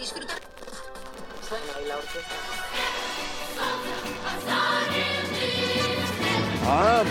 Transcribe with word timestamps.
disfrutar. 0.00 0.40
Suena 1.46 1.72
ahí 1.76 1.86
la 1.88 1.96
orquesta. 1.96 2.36
עם 6.66 7.06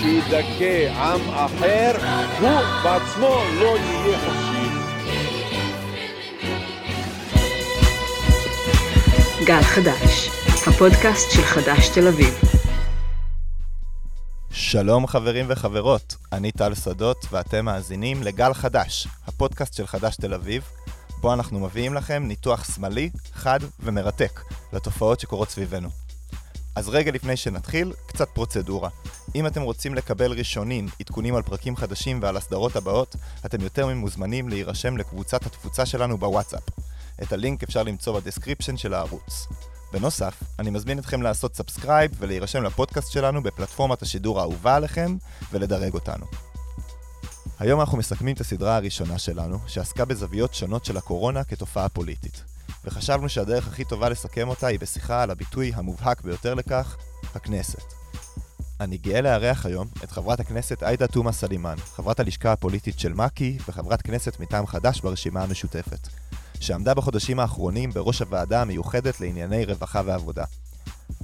שידכא 0.00 0.90
עם 0.90 1.20
אחר, 1.30 1.92
הוא 2.40 2.60
בעצמו 2.84 3.40
לא 3.60 3.76
יהיה 3.78 4.18
חופשי. 4.18 4.68
גל 9.44 9.62
חדש, 9.62 10.28
הפודקאסט 10.66 11.30
של 11.30 11.42
חדש 11.42 11.88
תל 11.88 12.08
אביב. 12.08 12.34
שלום 14.50 15.06
חברים 15.06 15.46
וחברות, 15.48 16.16
אני 16.32 16.52
טל 16.52 16.74
שדות 16.74 17.26
ואתם 17.30 17.64
מאזינים 17.64 18.22
לגל 18.22 18.54
חדש, 18.54 19.08
הפודקאסט 19.26 19.74
של 19.74 19.86
חדש 19.86 20.16
תל 20.16 20.34
אביב, 20.34 20.62
בו 21.26 21.32
אנחנו 21.32 21.60
מביאים 21.60 21.94
לכם 21.94 22.24
ניתוח 22.26 22.74
שמאלי, 22.74 23.10
חד 23.32 23.60
ומרתק 23.80 24.40
לתופעות 24.72 25.20
שקורות 25.20 25.50
סביבנו. 25.50 25.88
אז 26.76 26.88
רגע 26.88 27.10
לפני 27.10 27.36
שנתחיל, 27.36 27.92
קצת 28.06 28.28
פרוצדורה. 28.28 28.88
אם 29.34 29.46
אתם 29.46 29.62
רוצים 29.62 29.94
לקבל 29.94 30.32
ראשונים 30.32 30.88
עדכונים 31.00 31.34
על 31.34 31.42
פרקים 31.42 31.76
חדשים 31.76 32.18
ועל 32.22 32.36
הסדרות 32.36 32.76
הבאות, 32.76 33.16
אתם 33.46 33.60
יותר 33.60 33.86
ממוזמנים 33.86 34.48
להירשם 34.48 34.96
לקבוצת 34.96 35.46
התפוצה 35.46 35.86
שלנו 35.86 36.18
בוואטסאפ. 36.18 36.62
את 37.22 37.32
הלינק 37.32 37.62
אפשר 37.62 37.82
למצוא 37.82 38.20
ב 38.20 38.25
description 38.25 38.76
של 38.76 38.94
הערוץ. 38.94 39.46
בנוסף, 39.92 40.42
אני 40.58 40.70
מזמין 40.70 40.98
אתכם 40.98 41.22
לעשות 41.22 41.54
subscribe 41.54 42.10
ולהירשם 42.18 42.62
לפודקאסט 42.62 43.12
שלנו 43.12 43.42
בפלטפורמת 43.42 44.02
השידור 44.02 44.40
האהובה 44.40 44.76
עליכם 44.76 45.16
ולדרג 45.52 45.94
אותנו. 45.94 46.26
היום 47.58 47.80
אנחנו 47.80 47.98
מסכמים 47.98 48.34
את 48.34 48.40
הסדרה 48.40 48.76
הראשונה 48.76 49.18
שלנו, 49.18 49.58
שעסקה 49.66 50.04
בזוויות 50.04 50.54
שונות 50.54 50.84
של 50.84 50.96
הקורונה 50.96 51.44
כתופעה 51.44 51.88
פוליטית. 51.88 52.42
וחשבנו 52.84 53.28
שהדרך 53.28 53.68
הכי 53.68 53.84
טובה 53.84 54.08
לסכם 54.08 54.48
אותה 54.48 54.66
היא 54.66 54.78
בשיחה 54.78 55.22
על 55.22 55.30
הביטוי 55.30 55.72
המובהק 55.74 56.20
ביותר 56.20 56.54
לכך, 56.54 56.96
הכנסת. 57.34 57.82
אני 58.80 58.96
גאה 58.96 59.20
לארח 59.20 59.66
היום 59.66 59.88
את 60.04 60.10
חברת 60.10 60.40
הכנסת 60.40 60.82
עאידה 60.82 61.06
תומא 61.06 61.32
סלימאן, 61.32 61.76
חברת 61.76 62.20
הלשכה 62.20 62.52
הפוליטית 62.52 62.98
של 62.98 63.12
מק"י 63.12 63.58
וחברת 63.68 64.02
כנסת 64.02 64.40
מטעם 64.40 64.66
חד"ש 64.66 65.00
ברשימה 65.00 65.42
המשותפת, 65.42 66.08
שעמדה 66.60 66.94
בחודשים 66.94 67.40
האחרונים 67.40 67.90
בראש 67.90 68.22
הוועדה 68.22 68.62
המיוחדת 68.62 69.20
לענייני 69.20 69.64
רווחה 69.64 70.02
ועבודה. 70.04 70.44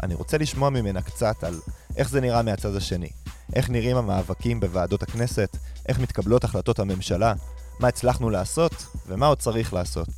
אני 0.03 0.14
רוצה 0.14 0.38
לשמוע 0.38 0.70
ממנה 0.70 1.03
קצת 1.03 1.44
על 1.44 1.60
איך 1.97 2.08
זה 2.08 2.20
נראה 2.20 2.42
מהצד 2.42 2.77
השני, 2.77 3.10
איך 3.55 3.70
נראים 3.70 3.97
המאבקים 3.97 4.60
בוועדות 4.60 5.03
הכנסת, 5.03 5.56
איך 5.88 6.00
מתקבלות 6.00 6.44
החלטות 6.44 6.78
הממשלה, 6.78 7.34
מה 7.80 7.88
הצלחנו 7.88 8.30
לעשות 8.30 8.72
ומה 9.06 9.27
עוד 9.27 9.38
צריך 9.38 9.72
לעשות. 9.72 10.08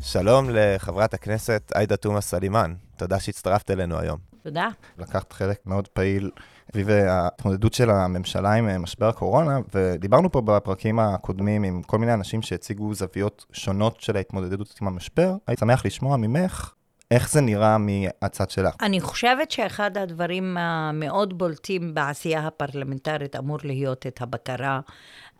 שלום 0.00 0.46
לחברת 0.50 1.14
הכנסת 1.14 1.72
עאידה 1.74 1.96
תומא 1.96 2.20
סלימאן, 2.20 2.74
תודה 2.96 3.20
שהצטרפת 3.20 3.70
אלינו 3.70 3.98
היום. 3.98 4.18
תודה. 4.42 4.68
לקחת 4.98 5.32
חלק 5.32 5.66
מאוד 5.66 5.88
פעיל 5.88 6.30
סביב 6.72 6.90
ההתמודדות 6.90 7.74
של 7.74 7.90
הממשלה 7.90 8.52
עם 8.52 8.68
אה, 8.68 8.78
משבר 8.78 9.08
הקורונה, 9.08 9.58
ודיברנו 9.74 10.32
פה 10.32 10.40
בפרקים 10.40 10.98
הקודמים 10.98 11.62
עם 11.64 11.82
כל 11.82 11.98
מיני 11.98 12.14
אנשים 12.14 12.42
שהציגו 12.42 12.94
זוויות 12.94 13.44
שונות 13.52 14.00
של 14.00 14.16
ההתמודדות 14.16 14.78
עם 14.80 14.88
המשבר. 14.88 15.34
הייתי 15.46 15.60
שמח 15.60 15.86
לשמוע 15.86 16.16
ממך 16.16 16.72
איך 17.12 17.30
זה 17.30 17.40
נראה 17.40 17.76
מהצד 17.78 18.50
שלך. 18.50 18.74
אני 18.82 19.00
חושבת 19.00 19.50
שאחד 19.50 19.98
הדברים 19.98 20.56
המאוד 20.56 21.38
בולטים 21.38 21.94
בעשייה 21.94 22.46
הפרלמנטרית 22.46 23.36
אמור 23.36 23.58
להיות 23.64 24.06
את 24.06 24.22
הבקרה 24.22 24.80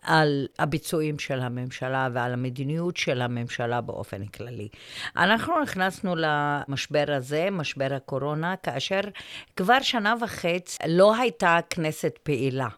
על 0.03 0.47
הביצועים 0.59 1.19
של 1.19 1.41
הממשלה 1.41 2.09
ועל 2.13 2.33
המדיניות 2.33 2.97
של 2.97 3.23
הממשלה 3.23 3.81
באופן 3.81 4.27
כללי. 4.27 4.69
אנחנו 5.17 5.63
נכנסנו 5.63 6.15
למשבר 6.17 7.05
הזה, 7.09 7.49
משבר 7.53 7.95
הקורונה, 7.97 8.55
כאשר 8.63 9.01
כבר 9.57 9.81
שנה 9.81 10.15
וחצי 10.21 10.79
לא 10.89 11.17
הייתה 11.17 11.59
כנסת 11.71 12.19
פעילה. 12.23 12.69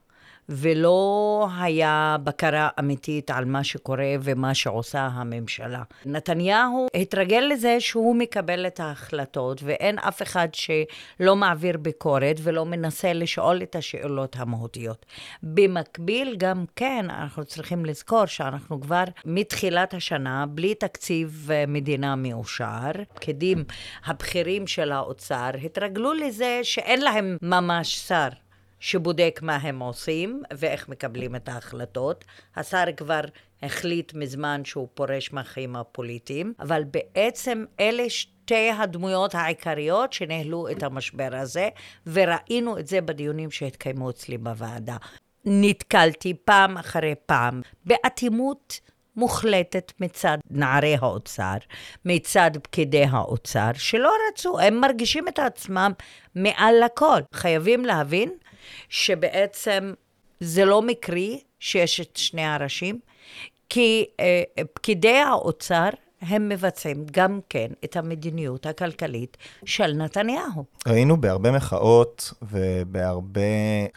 ולא 0.48 1.48
היה 1.60 2.16
בקרה 2.24 2.68
אמיתית 2.78 3.30
על 3.30 3.44
מה 3.44 3.64
שקורה 3.64 4.14
ומה 4.22 4.54
שעושה 4.54 5.08
הממשלה. 5.12 5.82
נתניהו 6.06 6.86
התרגל 6.94 7.44
לזה 7.50 7.76
שהוא 7.80 8.16
מקבל 8.16 8.66
את 8.66 8.80
ההחלטות 8.80 9.60
ואין 9.64 9.98
אף 9.98 10.22
אחד 10.22 10.48
שלא 10.52 11.36
מעביר 11.36 11.76
ביקורת 11.78 12.36
ולא 12.42 12.64
מנסה 12.64 13.12
לשאול 13.12 13.62
את 13.62 13.76
השאלות 13.76 14.36
המהותיות. 14.38 15.06
במקביל 15.42 16.34
גם 16.38 16.64
כן 16.76 17.06
אנחנו 17.08 17.44
צריכים 17.44 17.84
לזכור 17.84 18.26
שאנחנו 18.26 18.80
כבר 18.80 19.04
מתחילת 19.24 19.94
השנה 19.94 20.46
בלי 20.48 20.74
תקציב 20.74 21.50
מדינה 21.68 22.16
מאושר. 22.16 22.90
פקידים 23.14 23.64
הבכירים 24.04 24.66
של 24.66 24.92
האוצר 24.92 25.50
התרגלו 25.64 26.12
לזה 26.12 26.60
שאין 26.62 27.02
להם 27.02 27.36
ממש 27.42 27.96
שר. 28.08 28.28
שבודק 28.84 29.40
מה 29.42 29.56
הם 29.56 29.78
עושים 29.78 30.42
ואיך 30.54 30.88
מקבלים 30.88 31.36
את 31.36 31.48
ההחלטות. 31.48 32.24
השר 32.56 32.84
כבר 32.96 33.20
החליט 33.62 34.14
מזמן 34.14 34.64
שהוא 34.64 34.88
פורש 34.94 35.32
מהחיים 35.32 35.76
הפוליטיים, 35.76 36.52
אבל 36.60 36.82
בעצם 36.84 37.64
אלה 37.80 38.10
שתי 38.10 38.70
הדמויות 38.70 39.34
העיקריות 39.34 40.12
שניהלו 40.12 40.68
את 40.68 40.82
המשבר 40.82 41.28
הזה, 41.32 41.68
וראינו 42.06 42.78
את 42.78 42.86
זה 42.86 43.00
בדיונים 43.00 43.50
שהתקיימו 43.50 44.10
אצלי 44.10 44.38
בוועדה. 44.38 44.96
נתקלתי 45.44 46.34
פעם 46.44 46.76
אחרי 46.76 47.14
פעם 47.26 47.62
באטימות 47.84 48.80
מוחלטת 49.16 49.92
מצד 50.00 50.38
נערי 50.50 50.96
האוצר, 51.00 51.56
מצד 52.04 52.50
פקידי 52.62 53.04
האוצר, 53.04 53.70
שלא 53.74 54.12
רצו, 54.28 54.60
הם 54.60 54.80
מרגישים 54.80 55.28
את 55.28 55.38
עצמם 55.38 55.92
מעל 56.34 56.74
לכל. 56.84 57.20
חייבים 57.34 57.84
להבין 57.84 58.30
שבעצם 58.88 59.92
זה 60.40 60.64
לא 60.64 60.82
מקרי 60.82 61.40
שיש 61.60 62.00
את 62.00 62.16
שני 62.16 62.44
הראשים, 62.44 62.98
כי 63.68 64.04
אה, 64.20 64.42
פקידי 64.74 65.16
האוצר 65.16 65.88
הם 66.20 66.48
מבצעים 66.48 67.06
גם 67.12 67.40
כן 67.48 67.66
את 67.84 67.96
המדיניות 67.96 68.66
הכלכלית 68.66 69.36
של 69.64 69.92
נתניהו. 69.92 70.64
ראינו 70.86 71.20
בהרבה 71.20 71.50
מחאות 71.52 72.32
ובהרבה 72.42 73.40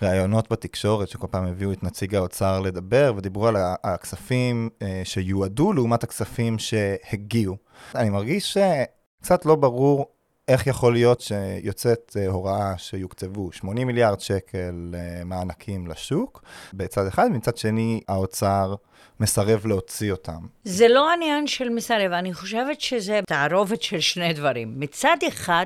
ראיונות 0.02 0.52
בתקשורת, 0.52 1.10
שכל 1.10 1.28
פעם 1.32 1.46
הביאו 1.46 1.72
את 1.72 1.84
נציג 1.84 2.16
האוצר 2.16 2.60
לדבר, 2.60 3.14
ודיברו 3.18 3.48
על 3.48 3.56
הכספים 3.84 4.70
אה, 4.82 5.02
שיועדו 5.04 5.74
לעומת 5.74 6.04
הכספים 6.04 6.60
שהגיעו. 6.60 7.58
אני 7.96 8.10
מרגיש 8.10 8.58
שקצת 8.58 9.46
לא 9.46 9.56
ברור 9.56 10.17
איך 10.48 10.68
יכול 10.68 10.94
להיות 10.94 11.22
שיוצאת 11.22 12.18
אה, 12.20 12.28
הוראה 12.28 12.78
שיוקצבו 12.78 13.52
80 13.52 13.88
מיליארד 13.88 14.20
שקל 14.20 14.96
אה, 14.96 15.24
מענקים 15.26 15.88
לשוק 15.88 16.44
בצד 16.74 17.08
אחד, 17.08 17.32
מצד 17.32 17.58
שני 17.58 18.02
האוצר 18.08 18.76
מסרב 19.20 19.66
להוציא 19.66 20.12
אותם? 20.12 20.40
זה 20.64 20.88
לא 20.88 21.12
עניין 21.12 21.48
של 21.48 21.70
מסרב, 21.70 22.12
אני 22.12 22.34
חושבת 22.34 22.82
שזה 22.82 23.20
תערובת 23.28 23.82
של 23.82 24.00
שני 24.00 24.34
דברים. 24.34 24.74
מצד 24.80 25.18
אחד, 25.28 25.66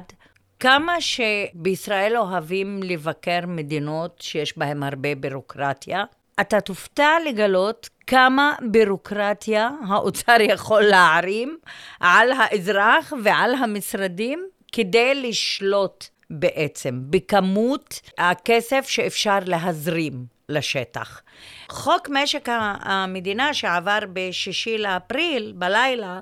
כמה 0.59 0.95
שבישראל 1.01 2.17
אוהבים 2.17 2.83
לבקר 2.83 3.39
מדינות 3.47 4.21
שיש 4.21 4.57
בהן 4.57 4.83
הרבה 4.83 5.15
בירוקרטיה, 5.15 6.03
אתה 6.41 6.61
תופתע 6.61 7.09
לגלות 7.29 7.89
כמה 8.07 8.55
בירוקרטיה 8.71 9.69
האוצר 9.89 10.37
יכול 10.39 10.81
להערים 10.81 11.57
על 11.99 12.31
האזרח 12.31 13.13
ועל 13.23 13.55
המשרדים 13.55 14.45
כדי 14.71 15.15
לשלוט 15.15 16.05
בעצם 16.29 17.01
בכמות 17.09 18.01
הכסף 18.17 18.85
שאפשר 18.87 19.37
להזרים 19.45 20.25
לשטח. 20.49 21.21
חוק 21.69 22.09
משק 22.11 22.49
המדינה 22.81 23.53
שעבר 23.53 23.99
ב-6 24.13 24.77
לאפריל 24.77 25.53
בלילה 25.55 26.19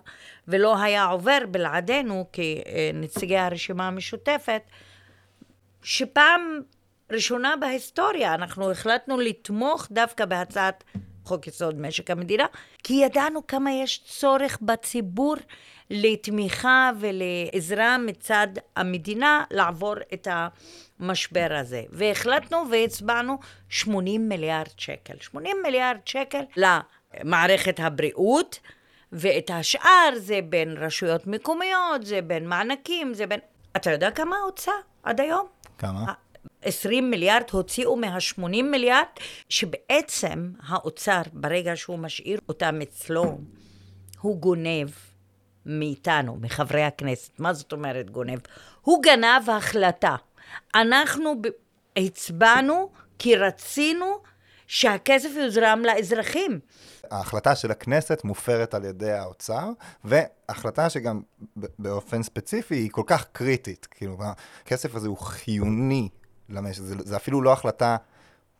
ולא 0.47 0.81
היה 0.81 1.05
עובר 1.05 1.37
בלעדינו 1.51 2.25
כנציגי 2.33 3.37
הרשימה 3.37 3.87
המשותפת, 3.87 4.61
שפעם 5.83 6.61
ראשונה 7.11 7.55
בהיסטוריה 7.59 8.33
אנחנו 8.33 8.71
החלטנו 8.71 9.19
לתמוך 9.19 9.87
דווקא 9.91 10.25
בהצעת 10.25 10.83
חוק 11.23 11.47
יסוד 11.47 11.81
משק 11.81 12.11
המדינה, 12.11 12.45
כי 12.83 12.93
ידענו 12.93 13.47
כמה 13.47 13.71
יש 13.71 14.03
צורך 14.05 14.57
בציבור 14.61 15.35
לתמיכה 15.89 16.91
ולעזרה 16.99 17.97
מצד 17.97 18.47
המדינה 18.75 19.43
לעבור 19.51 19.95
את 20.13 20.27
המשבר 20.99 21.47
הזה. 21.49 21.83
והחלטנו 21.89 22.63
והצבענו 22.71 23.37
80 23.69 24.29
מיליארד 24.29 24.67
שקל. 24.77 25.13
80 25.19 25.57
מיליארד 25.63 25.97
שקל 26.05 26.41
למערכת 26.57 27.79
הבריאות, 27.79 28.59
ואת 29.11 29.51
השאר 29.53 30.09
זה 30.15 30.39
בין 30.49 30.77
רשויות 30.77 31.27
מקומיות, 31.27 32.05
זה 32.05 32.21
בין 32.21 32.47
מענקים, 32.47 33.13
זה 33.13 33.27
בין... 33.27 33.39
אתה 33.75 33.91
יודע 33.91 34.11
כמה 34.11 34.35
הוצא 34.45 34.71
עד 35.03 35.21
היום? 35.21 35.47
כמה? 35.77 36.13
20 36.61 37.11
מיליארד 37.11 37.43
הוציאו 37.51 37.95
מה-80 37.95 38.41
מיליארד, 38.63 39.05
שבעצם 39.49 40.51
האוצר, 40.67 41.21
ברגע 41.33 41.75
שהוא 41.75 41.99
משאיר 41.99 42.39
אותם 42.49 42.79
אצלו, 42.81 43.37
הוא 44.21 44.37
גונב 44.37 44.89
מאיתנו, 45.69 46.37
מחברי 46.41 46.83
הכנסת. 46.83 47.39
מה 47.39 47.53
זאת 47.53 47.71
אומרת 47.71 48.09
גונב? 48.09 48.39
הוא 48.81 49.03
גנב 49.03 49.49
החלטה. 49.49 50.15
אנחנו 50.75 51.33
הצבענו 51.97 52.89
כי 53.19 53.35
רצינו 53.35 54.05
שהכסף 54.67 55.29
יוזרם 55.35 55.81
לאזרחים. 55.85 56.59
ההחלטה 57.11 57.55
של 57.55 57.71
הכנסת 57.71 58.23
מופרת 58.23 58.73
על 58.73 58.85
ידי 58.85 59.11
האוצר, 59.11 59.69
והחלטה 60.03 60.89
שגם 60.89 61.21
באופן 61.79 62.23
ספציפי 62.23 62.75
היא 62.75 62.89
כל 62.91 63.03
כך 63.05 63.25
קריטית. 63.31 63.87
כאילו, 63.91 64.17
הכסף 64.61 64.95
הזה 64.95 65.07
הוא 65.07 65.17
חיוני 65.17 66.09
למשק, 66.49 66.81
זה, 66.81 66.95
זה 66.99 67.15
אפילו 67.15 67.41
לא 67.41 67.53
החלטה 67.53 67.97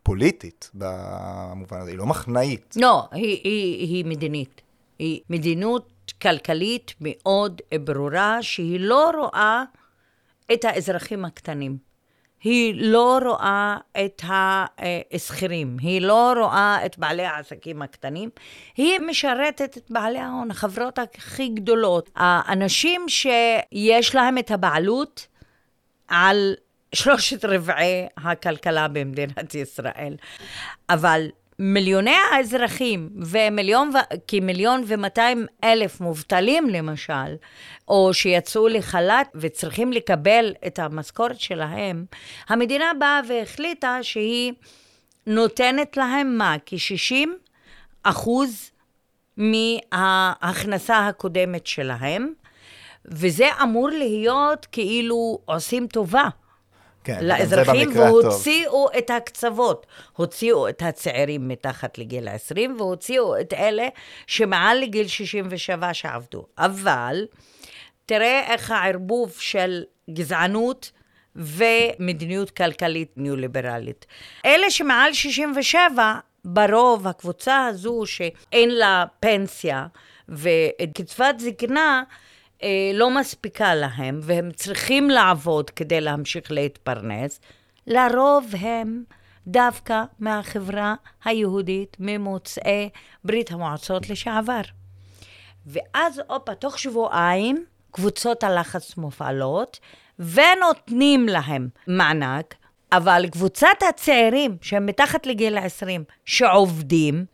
פוליטית 0.03 0.71
במובן 0.73 1.81
הזה, 1.81 1.89
היא 1.89 1.97
לא 1.97 2.05
מחנאית. 2.05 2.73
לא, 2.75 3.07
היא, 3.11 3.41
היא, 3.43 3.87
היא 3.87 4.05
מדינית. 4.05 4.61
היא 4.99 5.21
מדיניות 5.29 5.93
כלכלית 6.21 6.93
מאוד 7.01 7.61
ברורה, 7.83 8.37
שהיא 8.41 8.79
לא 8.79 9.11
רואה 9.17 9.63
את 10.53 10.65
האזרחים 10.65 11.25
הקטנים. 11.25 11.89
היא 12.43 12.73
לא 12.77 13.19
רואה 13.25 13.77
את 14.05 14.21
השכירים, 15.13 15.77
היא 15.81 16.01
לא 16.01 16.33
רואה 16.37 16.85
את 16.85 16.97
בעלי 16.97 17.25
העסקים 17.25 17.81
הקטנים, 17.81 18.29
היא 18.77 18.99
משרתת 18.99 19.77
את 19.77 19.91
בעלי 19.91 20.19
ההון, 20.19 20.51
החברות 20.51 20.99
הכי 20.99 21.47
גדולות, 21.47 22.09
האנשים 22.15 23.05
שיש 23.07 24.15
להם 24.15 24.37
את 24.37 24.51
הבעלות 24.51 25.27
על 26.07 26.55
שלושת 26.95 27.45
רבעי 27.45 28.07
הכלכלה 28.17 28.87
במדינת 28.87 29.55
ישראל. 29.55 30.15
אבל 30.89 31.27
מיליוני 31.59 32.15
האזרחים 32.31 33.09
ומיליון, 33.15 33.91
כמיליון 34.27 34.83
ומאתיים 34.87 35.45
אלף 35.63 36.01
מובטלים 36.01 36.69
למשל, 36.69 37.35
או 37.87 38.13
שיצאו 38.13 38.67
לחל"ת 38.67 39.27
וצריכים 39.35 39.93
לקבל 39.93 40.53
את 40.67 40.79
המשכורת 40.79 41.39
שלהם, 41.39 42.05
המדינה 42.47 42.91
באה 42.99 43.21
והחליטה 43.27 43.97
שהיא 44.01 44.53
נותנת 45.27 45.97
להם 45.97 46.37
מה? 46.37 46.55
כ-60 46.65 47.27
אחוז 48.03 48.71
מההכנסה 49.37 51.07
הקודמת 51.07 51.67
שלהם, 51.67 52.33
וזה 53.05 53.47
אמור 53.63 53.89
להיות 53.89 54.67
כאילו 54.71 55.39
עושים 55.45 55.87
טובה. 55.87 56.29
כן, 57.15 57.25
לאזרחים. 57.25 57.89
והוציאו 57.95 58.87
את 58.97 59.09
הקצוות. 59.09 59.85
הוציאו 60.15 60.69
את 60.69 60.81
הצעירים 60.81 61.47
מתחת 61.47 61.97
לגיל 61.97 62.27
20, 62.27 62.75
והוציאו 62.79 63.39
את 63.39 63.53
אלה 63.53 63.87
שמעל 64.27 64.77
לגיל 64.77 65.07
67 65.07 65.93
שעבדו. 65.93 66.45
אבל, 66.57 67.25
תראה 68.05 68.43
איך 68.47 68.71
הערבוב 68.71 69.35
של 69.39 69.83
גזענות 70.09 70.91
ומדיניות 71.35 72.51
כלכלית 72.51 73.11
ניאו-ליברלית. 73.17 74.05
אלה 74.45 74.71
שמעל 74.71 75.13
67, 75.13 76.15
ברוב 76.45 77.07
הקבוצה 77.07 77.65
הזו 77.65 78.03
שאין 78.05 78.69
לה 78.69 79.05
פנסיה 79.19 79.85
וקצבת 80.29 81.39
זקנה, 81.39 82.03
לא 82.93 83.09
מספיקה 83.09 83.75
להם, 83.75 84.19
והם 84.23 84.51
צריכים 84.51 85.09
לעבוד 85.09 85.69
כדי 85.69 86.01
להמשיך 86.01 86.51
להתפרנס, 86.51 87.39
לרוב 87.87 88.53
הם 88.59 89.03
דווקא 89.47 90.03
מהחברה 90.19 90.95
היהודית 91.25 91.97
ממוצאי 91.99 92.89
ברית 93.23 93.51
המועצות 93.51 94.09
לשעבר. 94.09 94.61
ואז, 95.65 96.21
הופה, 96.27 96.55
תוך 96.55 96.79
שבועיים 96.79 97.65
קבוצות 97.91 98.43
הלחץ 98.43 98.97
מופעלות, 98.97 99.79
ונותנים 100.19 101.27
להם 101.27 101.69
מענק, 101.87 102.55
אבל 102.91 103.25
קבוצת 103.31 103.83
הצעירים 103.89 104.57
שהם 104.61 104.85
מתחת 104.85 105.25
לגיל 105.25 105.57
20, 105.57 106.03
שעובדים, 106.25 107.25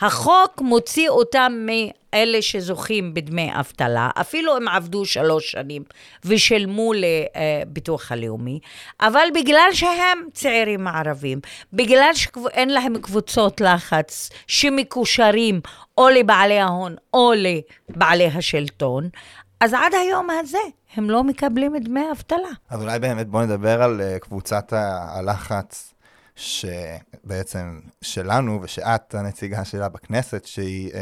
החוק 0.00 0.60
מוציא 0.60 1.08
אותם 1.08 1.66
מאלה 1.66 2.42
שזוכים 2.42 3.14
בדמי 3.14 3.50
אבטלה, 3.60 4.10
אפילו 4.20 4.56
אם 4.56 4.68
עבדו 4.68 5.04
שלוש 5.04 5.50
שנים 5.50 5.82
ושילמו 6.24 6.92
לביטוח 6.94 8.12
הלאומי, 8.12 8.58
אבל 9.00 9.28
בגלל 9.34 9.68
שהם 9.72 10.18
צעירים 10.32 10.86
ערבים, 10.86 11.40
בגלל 11.72 12.10
שאין 12.14 12.68
להם 12.68 12.98
קבוצות 12.98 13.60
לחץ 13.60 14.30
שמקושרים 14.46 15.60
או 15.98 16.08
לבעלי 16.08 16.58
ההון 16.58 16.96
או 17.14 17.32
לבעלי 17.36 18.26
השלטון, 18.26 19.08
אז 19.60 19.74
עד 19.74 19.94
היום 19.94 20.28
הזה 20.30 20.58
הם 20.96 21.10
לא 21.10 21.24
מקבלים 21.24 21.76
דמי 21.76 22.10
אבטלה. 22.12 22.48
אז 22.70 22.82
אולי 22.82 22.98
באמת 22.98 23.28
בואו 23.28 23.42
נדבר 23.42 23.82
על 23.82 24.00
uh, 24.00 24.18
קבוצת 24.18 24.72
הלחץ 24.72 25.93
שבעצם 26.36 27.80
שלנו, 28.02 28.58
ושאת 28.62 29.14
הנציגה 29.14 29.64
שלה 29.64 29.88
בכנסת, 29.88 30.44
שהיא, 30.44 30.90
uh, 30.92 30.96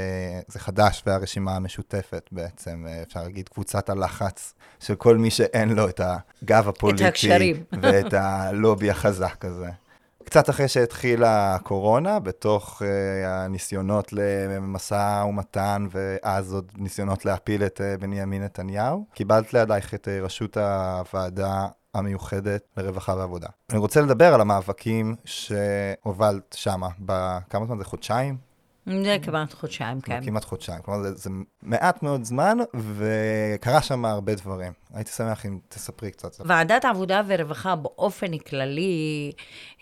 זה 0.49 0.58
חדש 0.58 1.02
והרשימה 1.06 1.56
המשותפת 1.56 2.29
בעצם, 2.32 2.84
uh, 2.87 3.06
אפשר 3.06 3.23
להגיד 3.23 3.49
קבוצת 3.49 3.90
הלחץ 3.90 4.55
של 4.81 4.94
כל 4.94 5.17
מי 5.17 5.31
שאין 5.31 5.69
לו 5.69 5.88
את 5.88 6.00
הגב 6.44 6.69
הפוליטי. 6.69 7.05
הקשרים. 7.05 7.64
ואת 7.82 8.14
הלובי 8.14 8.90
החזק 8.90 9.44
הזה. 9.44 9.70
קצת 10.25 10.50
אחרי 10.50 10.69
שהתחילה 10.69 11.55
הקורונה, 11.55 12.19
בתוך 12.19 12.82
uh, 12.82 12.85
הניסיונות 13.26 14.12
למשא 14.12 15.25
ומתן, 15.28 15.87
ואז 15.90 16.52
עוד 16.52 16.73
ניסיונות 16.78 17.25
להפיל 17.25 17.64
את 17.64 17.81
uh, 17.81 18.00
בנימין 18.00 18.43
נתניהו, 18.44 19.05
קיבלת 19.14 19.55
לידייך 19.55 19.94
את 19.94 20.08
uh, 20.08 20.25
ראשות 20.25 20.56
הוועדה 20.56 21.67
המיוחדת 21.94 22.62
לרווחה 22.77 23.15
ועבודה. 23.15 23.49
אני 23.71 23.79
רוצה 23.79 24.00
לדבר 24.00 24.35
על 24.35 24.41
המאבקים 24.41 25.15
שהובלת 25.25 26.56
שמה, 26.59 26.89
בכמה 26.99 27.67
זמן 27.67 27.79
זה? 27.79 27.85
חודשיים? 27.85 28.37
זה 28.87 29.17
כמעט 29.23 29.53
חודשיים, 29.55 30.00
כן. 30.00 30.21
כמעט 30.25 30.44
חודשיים. 30.44 30.83
כלומר, 30.83 31.03
זה, 31.03 31.15
זה 31.15 31.31
מעט 31.62 32.03
מאוד 32.03 32.25
זמן, 32.25 32.59
וקרה 32.75 33.83
שם 33.83 34.05
הרבה 34.05 34.35
דברים. 34.35 34.73
הייתי 34.94 35.11
שמח 35.11 35.47
אם 35.47 35.59
תספרי 35.69 36.11
קצת. 36.11 36.37
ועדת 36.47 36.85
עבודה 36.85 37.23
ורווחה 37.27 37.77
באופן 37.77 38.38
כללי 38.38 39.33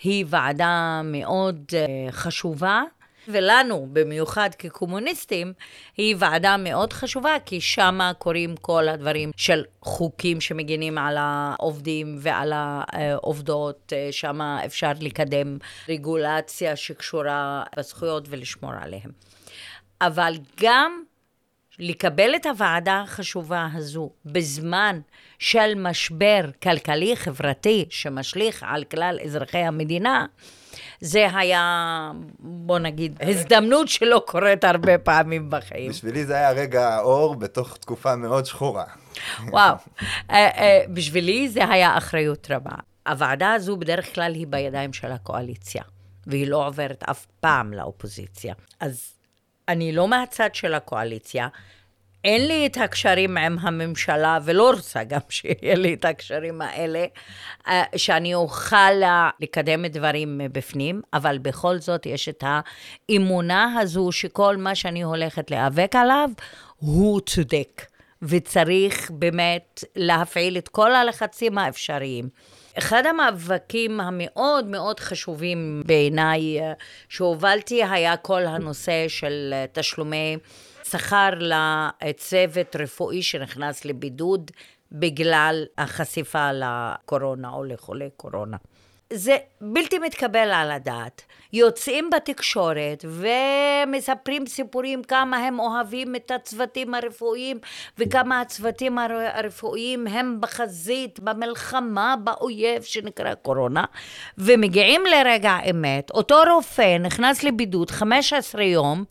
היא 0.02 0.24
ועדה 0.28 1.00
מאוד 1.04 1.64
uh, 1.68 2.12
חשובה, 2.12 2.82
ולנו, 3.28 3.88
במיוחד 3.92 4.50
כקומוניסטים, 4.58 5.52
היא 5.96 6.16
ועדה 6.18 6.56
מאוד 6.56 6.92
חשובה, 6.92 7.36
כי 7.46 7.60
שמה 7.60 8.12
קורים 8.18 8.56
כל 8.56 8.88
הדברים 8.88 9.30
של 9.36 9.64
חוקים 9.82 10.40
שמגינים 10.40 10.98
על 10.98 11.16
העובדים 11.18 12.16
ועל 12.20 12.52
העובדות, 12.54 13.92
אה, 13.96 14.08
שמה 14.12 14.64
אפשר 14.64 14.92
לקדם 15.00 15.58
רגולציה 15.88 16.76
שקשורה 16.76 17.62
בזכויות 17.76 18.24
ולשמור 18.28 18.72
עליהם. 18.80 19.10
אבל 20.00 20.34
גם 20.60 21.02
לקבל 21.78 22.36
את 22.36 22.46
הוועדה 22.46 23.00
החשובה 23.00 23.68
הזו 23.74 24.10
בזמן 24.24 25.00
של 25.38 25.74
משבר 25.76 26.40
כלכלי-חברתי 26.62 27.86
שמשליך 27.90 28.64
על 28.68 28.84
כלל 28.84 29.18
אזרחי 29.24 29.58
המדינה, 29.58 30.26
זה 31.00 31.28
היה, 31.34 32.10
בוא 32.38 32.78
נגיד, 32.78 33.18
הזדמנות 33.20 33.88
שלא 33.88 34.22
קורית 34.26 34.64
הרבה 34.64 34.98
פעמים 34.98 35.50
בחיים. 35.50 35.90
בשבילי 35.90 36.24
זה 36.24 36.34
היה 36.34 36.50
רגע 36.50 36.88
האור 36.88 37.34
בתוך 37.34 37.76
תקופה 37.76 38.16
מאוד 38.16 38.46
שחורה. 38.46 38.84
וואו, 39.48 39.74
אה, 40.30 40.36
אה, 40.36 40.80
בשבילי 40.88 41.48
זה 41.48 41.68
היה 41.68 41.98
אחריות 41.98 42.50
רבה. 42.50 42.74
הוועדה 43.08 43.52
הזו 43.52 43.76
בדרך 43.76 44.14
כלל 44.14 44.34
היא 44.34 44.46
בידיים 44.46 44.92
של 44.92 45.12
הקואליציה, 45.12 45.82
והיא 46.26 46.46
לא 46.46 46.66
עוברת 46.66 47.02
אף 47.10 47.26
פעם 47.40 47.72
לאופוזיציה. 47.72 48.54
אז 48.80 49.12
אני 49.68 49.92
לא 49.92 50.08
מהצד 50.08 50.54
של 50.54 50.74
הקואליציה, 50.74 51.48
אין 52.24 52.46
לי 52.46 52.66
את 52.66 52.76
הקשרים 52.76 53.36
עם 53.36 53.58
הממשלה, 53.60 54.38
ולא 54.44 54.70
רוצה 54.70 55.04
גם 55.04 55.20
שיהיה 55.28 55.74
לי 55.74 55.94
את 55.94 56.04
הקשרים 56.04 56.62
האלה, 56.62 57.04
אה, 57.68 57.82
שאני 57.96 58.34
אוכל 58.34 58.92
לקדם 59.40 59.86
דברים 59.86 60.38
מבפנים, 60.38 61.02
אבל 61.12 61.38
בכל 61.38 61.78
זאת 61.78 62.06
יש 62.06 62.28
את 62.28 62.44
האמונה 62.46 63.80
הזו 63.80 64.12
שכל 64.12 64.56
מה 64.56 64.74
שאני 64.74 65.02
הולכת 65.02 65.50
להיאבק 65.50 65.96
עליו, 65.96 66.30
הוא 66.76 67.20
צודק. 67.20 67.86
וצריך 68.22 69.10
באמת 69.10 69.84
להפעיל 69.96 70.58
את 70.58 70.68
כל 70.68 70.94
הלחצים 70.94 71.58
האפשריים. 71.58 72.28
אחד 72.78 73.06
המאבקים 73.06 74.00
המאוד 74.00 74.66
מאוד 74.66 75.00
חשובים 75.00 75.82
בעיניי 75.86 76.60
אה, 76.60 76.72
שהובלתי 77.08 77.84
היה 77.84 78.16
כל 78.16 78.46
הנושא 78.46 79.08
של 79.08 79.50
אה, 79.52 79.64
תשלומי 79.72 80.36
שכר 80.90 81.30
לצוות 81.40 82.76
רפואי 82.76 83.22
שנכנס 83.22 83.84
לבידוד 83.84 84.50
בגלל 84.92 85.64
החשיפה 85.78 86.50
לקורונה 86.52 87.50
או 87.52 87.64
לחולי 87.64 88.08
קורונה. 88.16 88.56
זה 89.12 89.36
בלתי 89.60 89.98
מתקבל 89.98 90.50
על 90.52 90.70
הדעת. 90.70 91.22
יוצאים 91.52 92.10
בתקשורת 92.16 93.04
ומספרים 93.04 94.46
סיפורים 94.46 95.02
כמה 95.02 95.36
הם 95.36 95.58
אוהבים 95.60 96.16
את 96.16 96.30
הצוותים 96.30 96.94
הרפואיים 96.94 97.58
וכמה 97.98 98.40
הצוותים 98.40 98.98
הר- 98.98 99.30
הרפואיים 99.34 100.06
הם 100.06 100.36
בחזית, 100.40 101.20
במלחמה, 101.20 102.14
באויב 102.24 102.82
שנקרא 102.82 103.34
קורונה, 103.34 103.84
ומגיעים 104.38 105.02
לרגע 105.06 105.50
האמת, 105.50 106.10
אותו 106.10 106.36
רופא 106.54 106.98
נכנס 106.98 107.42
לבידוד 107.42 107.90
15 107.90 108.62
יום, 108.62 109.04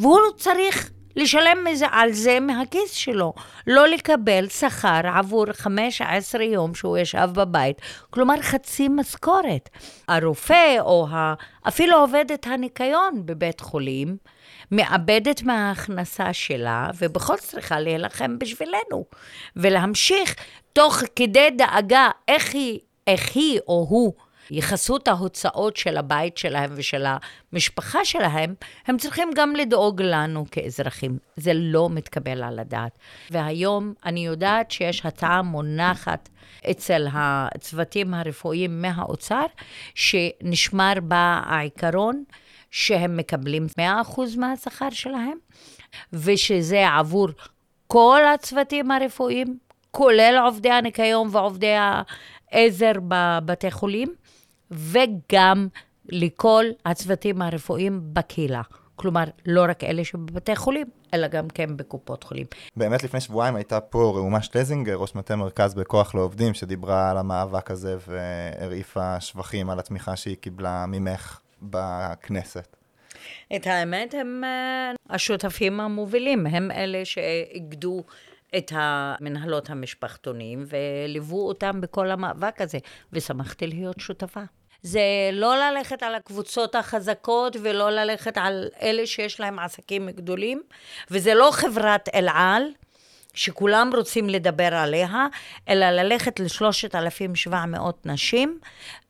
והוא 0.00 0.18
צריך 0.36 0.90
לשלם 1.16 1.66
על 1.90 2.12
זה 2.12 2.40
מהכיס 2.40 2.92
שלו, 2.92 3.32
לא 3.66 3.88
לקבל 3.88 4.48
שכר 4.48 5.00
עבור 5.14 5.44
15 5.52 6.44
יום 6.44 6.74
שהוא 6.74 6.98
ישב 6.98 7.28
בבית, 7.32 7.80
כלומר 8.10 8.42
חצי 8.42 8.88
משכורת. 8.88 9.68
הרופא 10.08 10.76
או 10.80 11.06
ה... 11.10 11.34
אפילו 11.68 12.00
עובדת 12.00 12.46
הניקיון 12.46 13.26
בבית 13.26 13.60
חולים, 13.60 14.16
מאבדת 14.72 15.42
מההכנסה 15.42 16.32
שלה, 16.32 16.90
ובכל 16.98 17.36
זאת 17.36 17.44
צריכה 17.44 17.80
להילחם 17.80 18.38
בשבילנו, 18.38 19.04
ולהמשיך 19.56 20.34
תוך 20.72 21.02
כדי 21.16 21.48
דאגה 21.50 22.10
איך 22.28 22.54
היא, 22.54 22.78
איך 23.06 23.36
היא 23.36 23.60
או 23.68 23.86
הוא 23.88 24.12
יכסו 24.50 24.96
את 24.96 25.08
ההוצאות 25.08 25.76
של 25.76 25.96
הבית 25.96 26.36
שלהם 26.36 26.70
ושל 26.74 27.04
המשפחה 27.52 28.04
שלהם, 28.04 28.54
הם 28.86 28.98
צריכים 28.98 29.30
גם 29.34 29.56
לדאוג 29.56 30.02
לנו 30.02 30.44
כאזרחים. 30.50 31.18
זה 31.36 31.52
לא 31.54 31.88
מתקבל 31.90 32.42
על 32.42 32.58
הדעת. 32.58 32.98
והיום 33.30 33.94
אני 34.04 34.26
יודעת 34.26 34.70
שיש 34.70 35.06
הצעה 35.06 35.42
מונחת 35.42 36.28
אצל 36.70 37.06
הצוותים 37.12 38.14
הרפואיים 38.14 38.82
מהאוצר, 38.82 39.46
שנשמר 39.94 40.92
בה 41.02 41.42
העיקרון 41.44 42.24
שהם 42.70 43.16
מקבלים 43.16 43.66
100% 44.14 44.20
מהשכר 44.36 44.90
שלהם, 44.90 45.38
ושזה 46.12 46.88
עבור 46.88 47.28
כל 47.86 48.22
הצוותים 48.34 48.90
הרפואיים, 48.90 49.58
כולל 49.90 50.40
עובדי 50.44 50.70
הניקיון 50.70 51.28
ועובדי 51.32 51.74
העזר 52.52 52.92
בבתי 53.08 53.70
חולים, 53.70 54.14
וגם 54.70 55.68
לכל 56.08 56.64
הצוותים 56.86 57.42
הרפואיים 57.42 58.00
בקהילה. 58.12 58.62
כלומר, 58.96 59.24
לא 59.46 59.64
רק 59.68 59.84
אלה 59.84 60.04
שבבתי 60.04 60.56
חולים, 60.56 60.86
אלא 61.14 61.28
גם 61.28 61.48
כן 61.48 61.76
בקופות 61.76 62.24
חולים. 62.24 62.46
באמת 62.76 63.02
לפני 63.02 63.20
שבועיים 63.20 63.56
הייתה 63.56 63.80
פה 63.80 64.12
ראומה 64.16 64.42
שלזינגר, 64.42 64.94
ראש 64.94 65.14
מטה 65.14 65.36
מרכז 65.36 65.74
בכוח 65.74 66.14
לעובדים, 66.14 66.54
שדיברה 66.54 67.10
על 67.10 67.18
המאבק 67.18 67.70
הזה 67.70 67.96
והרעיפה 68.08 69.20
שבחים 69.20 69.70
על 69.70 69.78
התמיכה 69.78 70.16
שהיא 70.16 70.36
קיבלה 70.36 70.84
ממך 70.88 71.40
בכנסת. 71.62 72.76
את 73.56 73.66
האמת, 73.66 74.14
הם 74.14 74.44
אה, 74.44 74.92
השותפים 75.10 75.80
המובילים, 75.80 76.46
הם 76.46 76.70
אלה 76.70 77.04
שאיגדו 77.04 78.02
את 78.56 78.72
המנהלות 78.74 79.70
המשפחתונים 79.70 80.64
וליוו 80.68 81.48
אותם 81.48 81.80
בכל 81.80 82.10
המאבק 82.10 82.60
הזה, 82.60 82.78
ושמחתי 83.12 83.66
להיות 83.66 84.00
שותפה. 84.00 84.42
זה 84.82 85.00
לא 85.32 85.56
ללכת 85.56 86.02
על 86.02 86.14
הקבוצות 86.14 86.74
החזקות 86.74 87.56
ולא 87.62 87.90
ללכת 87.90 88.38
על 88.38 88.68
אלה 88.82 89.06
שיש 89.06 89.40
להם 89.40 89.58
עסקים 89.58 90.10
גדולים, 90.10 90.62
וזה 91.10 91.34
לא 91.34 91.48
חברת 91.52 92.08
אל 92.14 92.28
על, 92.32 92.62
שכולם 93.34 93.90
רוצים 93.96 94.28
לדבר 94.28 94.74
עליה, 94.74 95.26
אלא 95.68 95.90
ללכת 95.90 96.40
ל-3,700 96.40 97.78
נשים, 98.04 98.58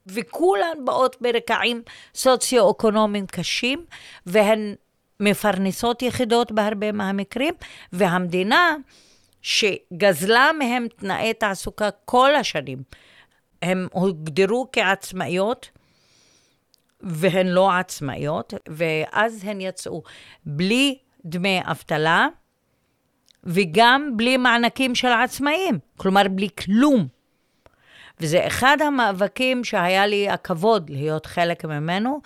וכולן 0.06 0.84
באות 0.84 1.16
ברקעים 1.20 1.82
סוציו-אקונומיים 2.14 3.26
קשים, 3.26 3.84
והן 4.26 4.74
מפרנסות 5.20 6.02
יחידות 6.02 6.52
בהרבה 6.52 6.92
מהמקרים, 6.92 7.54
והמדינה 7.92 8.76
שגזלה 9.42 10.50
מהם 10.58 10.86
תנאי 10.96 11.34
תעסוקה 11.34 11.88
כל 12.04 12.34
השנים, 12.34 12.82
הם 13.62 13.88
הוגדרו 13.92 14.66
כעצמאיות, 14.72 15.70
והן 17.00 17.46
לא 17.46 17.72
עצמאיות, 17.72 18.54
ואז 18.68 19.40
הן 19.44 19.60
יצאו 19.60 20.02
בלי 20.46 20.98
דמי 21.24 21.60
אבטלה, 21.64 22.28
וגם 23.44 24.10
בלי 24.16 24.36
מענקים 24.36 24.94
של 24.94 25.08
עצמאים, 25.08 25.78
כלומר 25.96 26.22
בלי 26.30 26.48
כלום. 26.64 27.08
וזה 28.20 28.46
אחד 28.46 28.76
המאבקים 28.86 29.64
שהיה 29.64 30.06
לי 30.06 30.28
הכבוד 30.28 30.90
להיות 30.90 31.26
חלק 31.26 31.64
ממנו, 31.64 32.20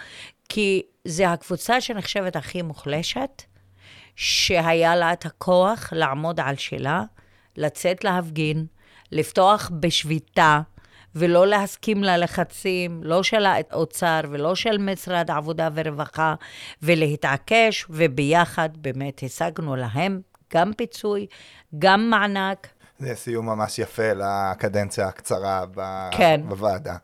כי 0.48 0.82
זה 1.04 1.30
הקבוצה 1.30 1.80
שנחשבת 1.80 2.36
הכי 2.36 2.62
מוחלשת, 2.62 3.42
שהיה 4.16 4.96
לה 4.96 5.12
את 5.12 5.26
הכוח 5.26 5.92
לעמוד 5.92 6.40
על 6.40 6.56
שלה, 6.56 7.02
לצאת 7.56 8.04
להפגין, 8.04 8.66
לפתוח 9.12 9.70
בשביתה, 9.80 10.60
ולא 11.14 11.47
להסכים 11.47 12.04
ללחצים, 12.04 13.00
לא 13.04 13.23
של 13.23 13.47
האוצר 13.47 14.21
ולא 14.31 14.54
של 14.54 14.78
משרד 14.78 15.31
העבודה 15.31 15.69
ורווחה, 15.75 16.35
ולהתעקש, 16.83 17.87
וביחד 17.90 18.69
באמת 18.76 19.23
השגנו 19.23 19.76
להם 19.76 20.21
גם 20.54 20.73
פיצוי, 20.76 21.26
גם 21.78 22.11
מענק. 22.11 22.69
זה 22.99 23.14
סיום 23.14 23.47
ממש 23.47 23.78
יפה 23.78 24.12
לקדנציה 24.12 25.07
הקצרה 25.07 25.64
ב... 25.75 26.09
כן. 26.11 26.40
בוועדה. 26.49 26.97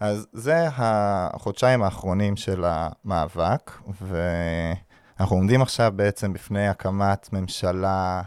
אז 0.00 0.26
זה 0.32 0.68
החודשיים 0.76 1.82
האחרונים 1.82 2.36
של 2.36 2.64
המאבק, 2.66 3.70
ואנחנו 4.00 5.36
עומדים 5.36 5.62
עכשיו 5.62 5.92
בעצם 5.96 6.32
בפני 6.32 6.68
הקמת 6.68 7.28
ממשלה 7.32 8.22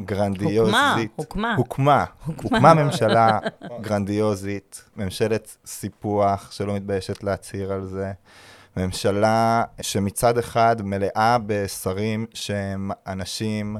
גרנדיוזית. 0.00 1.10
הוקמה, 1.16 1.54
הוקמה. 1.54 2.04
הוקמה 2.26 2.74
ממשלה 2.74 3.38
גרנדיוזית, 3.80 4.84
ממשלת 4.96 5.56
סיפוח 5.66 6.52
שלא 6.52 6.74
מתביישת 6.74 7.22
להצהיר 7.22 7.72
על 7.72 7.84
זה. 7.84 8.12
ממשלה 8.76 9.64
שמצד 9.80 10.38
אחד 10.38 10.76
מלאה 10.82 11.36
בשרים 11.46 12.26
שהם 12.34 12.90
אנשים 13.06 13.76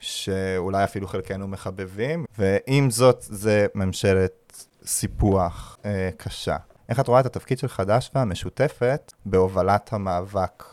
שאולי 0.00 0.84
אפילו 0.84 1.08
חלקנו 1.08 1.48
מחבבים, 1.48 2.24
ועם 2.38 2.90
זאת 2.90 3.18
זה 3.20 3.66
ממשלת 3.74 4.66
סיפוח 4.86 5.78
אה, 5.84 6.10
קשה. 6.16 6.56
איך 6.88 7.00
את 7.00 7.08
רואה 7.08 7.20
את 7.20 7.26
התפקיד 7.26 7.58
של 7.58 7.68
חד"ש 7.68 8.10
והמשותפת 8.14 9.12
בהובלת 9.26 9.92
המאבק? 9.92 10.64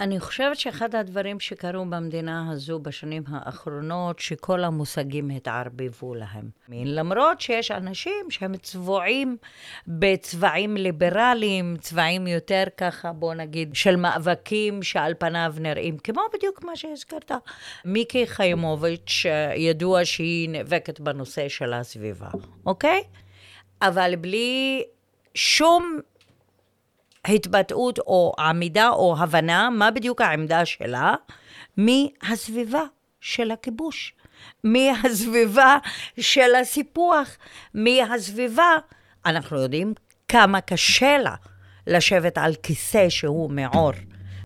אני 0.00 0.20
חושבת 0.20 0.58
שאחד 0.58 0.94
הדברים 0.94 1.40
שקרו 1.40 1.84
במדינה 1.84 2.50
הזו 2.50 2.78
בשנים 2.78 3.22
האחרונות, 3.28 4.18
שכל 4.18 4.64
המושגים 4.64 5.30
התערבבו 5.30 6.14
להם. 6.14 6.50
למרות 6.68 7.40
שיש 7.40 7.70
אנשים 7.70 8.30
שהם 8.30 8.56
צבועים 8.56 9.36
בצבעים 9.88 10.76
ליברליים, 10.76 11.76
צבעים 11.80 12.26
יותר 12.26 12.64
ככה, 12.76 13.12
בוא 13.12 13.34
נגיד, 13.34 13.74
של 13.74 13.96
מאבקים 13.96 14.82
שעל 14.82 15.14
פניו 15.18 15.54
נראים 15.60 15.98
כמו 15.98 16.22
בדיוק 16.34 16.64
מה 16.64 16.76
שהזכרת. 16.76 17.30
מיקי 17.84 18.26
חיימוביץ', 18.26 19.26
ידוע 19.56 20.04
שהיא 20.04 20.48
נאבקת 20.48 21.00
בנושא 21.00 21.48
של 21.48 21.72
הסביבה, 21.72 22.28
אוקיי? 22.66 23.02
אבל 23.82 24.16
בלי 24.16 24.84
שום 25.34 25.98
התבטאות 27.28 27.98
או 27.98 28.32
עמידה 28.38 28.88
או 28.88 29.16
הבנה 29.18 29.70
מה 29.70 29.90
בדיוק 29.90 30.20
העמדה 30.20 30.64
שלה 30.64 31.14
מהסביבה 31.76 32.82
של 33.20 33.50
הכיבוש, 33.50 34.14
מהסביבה 34.64 35.76
של 36.20 36.54
הסיפוח, 36.60 37.36
מהסביבה, 37.74 38.76
אנחנו 39.26 39.58
יודעים 39.58 39.94
כמה 40.28 40.60
קשה 40.60 41.18
לה 41.18 41.34
לשבת 41.86 42.38
על 42.38 42.54
כיסא 42.62 43.08
שהוא 43.08 43.50
מעור 43.50 43.92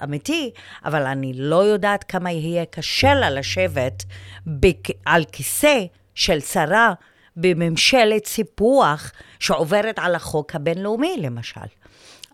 אמיתי, 0.02 0.50
אבל 0.84 1.02
אני 1.02 1.32
לא 1.34 1.64
יודעת 1.64 2.04
כמה 2.04 2.32
יהיה 2.32 2.64
קשה 2.64 3.14
לה 3.14 3.30
לשבת 3.30 4.04
בק... 4.46 4.88
על 5.06 5.24
כיסא 5.32 5.84
של 6.14 6.40
שרה 6.40 6.92
בממשלת 7.36 8.26
סיפוח 8.26 9.12
שעוברת 9.40 9.98
על 9.98 10.14
החוק 10.14 10.54
הבינלאומי, 10.54 11.16
למשל. 11.18 11.60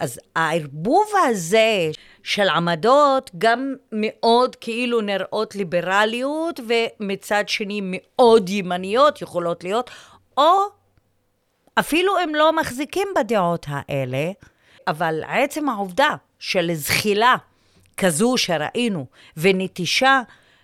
אז 0.01 0.21
הערבוב 0.37 1.07
הזה 1.29 1.91
של 2.23 2.49
עמדות 2.49 3.31
גם 3.39 3.75
מאוד 3.93 4.57
כאילו 4.57 5.01
נראות 5.01 5.55
ליברליות 5.55 6.61
ומצד 6.69 7.45
שני 7.49 7.81
מאוד 7.83 8.49
ימניות 8.49 9.23
יכולות 9.23 9.65
להיות, 9.65 9.91
או 10.37 10.53
אפילו 11.79 12.19
הם 12.19 12.35
לא 12.35 12.57
מחזיקים 12.57 13.09
בדעות 13.17 13.67
האלה, 13.69 14.31
אבל 14.87 15.23
עצם 15.29 15.69
העובדה 15.69 16.09
של 16.39 16.71
זחילה 16.75 17.37
כזו 17.97 18.35
שראינו 18.37 19.07
ונטישה 19.37 20.21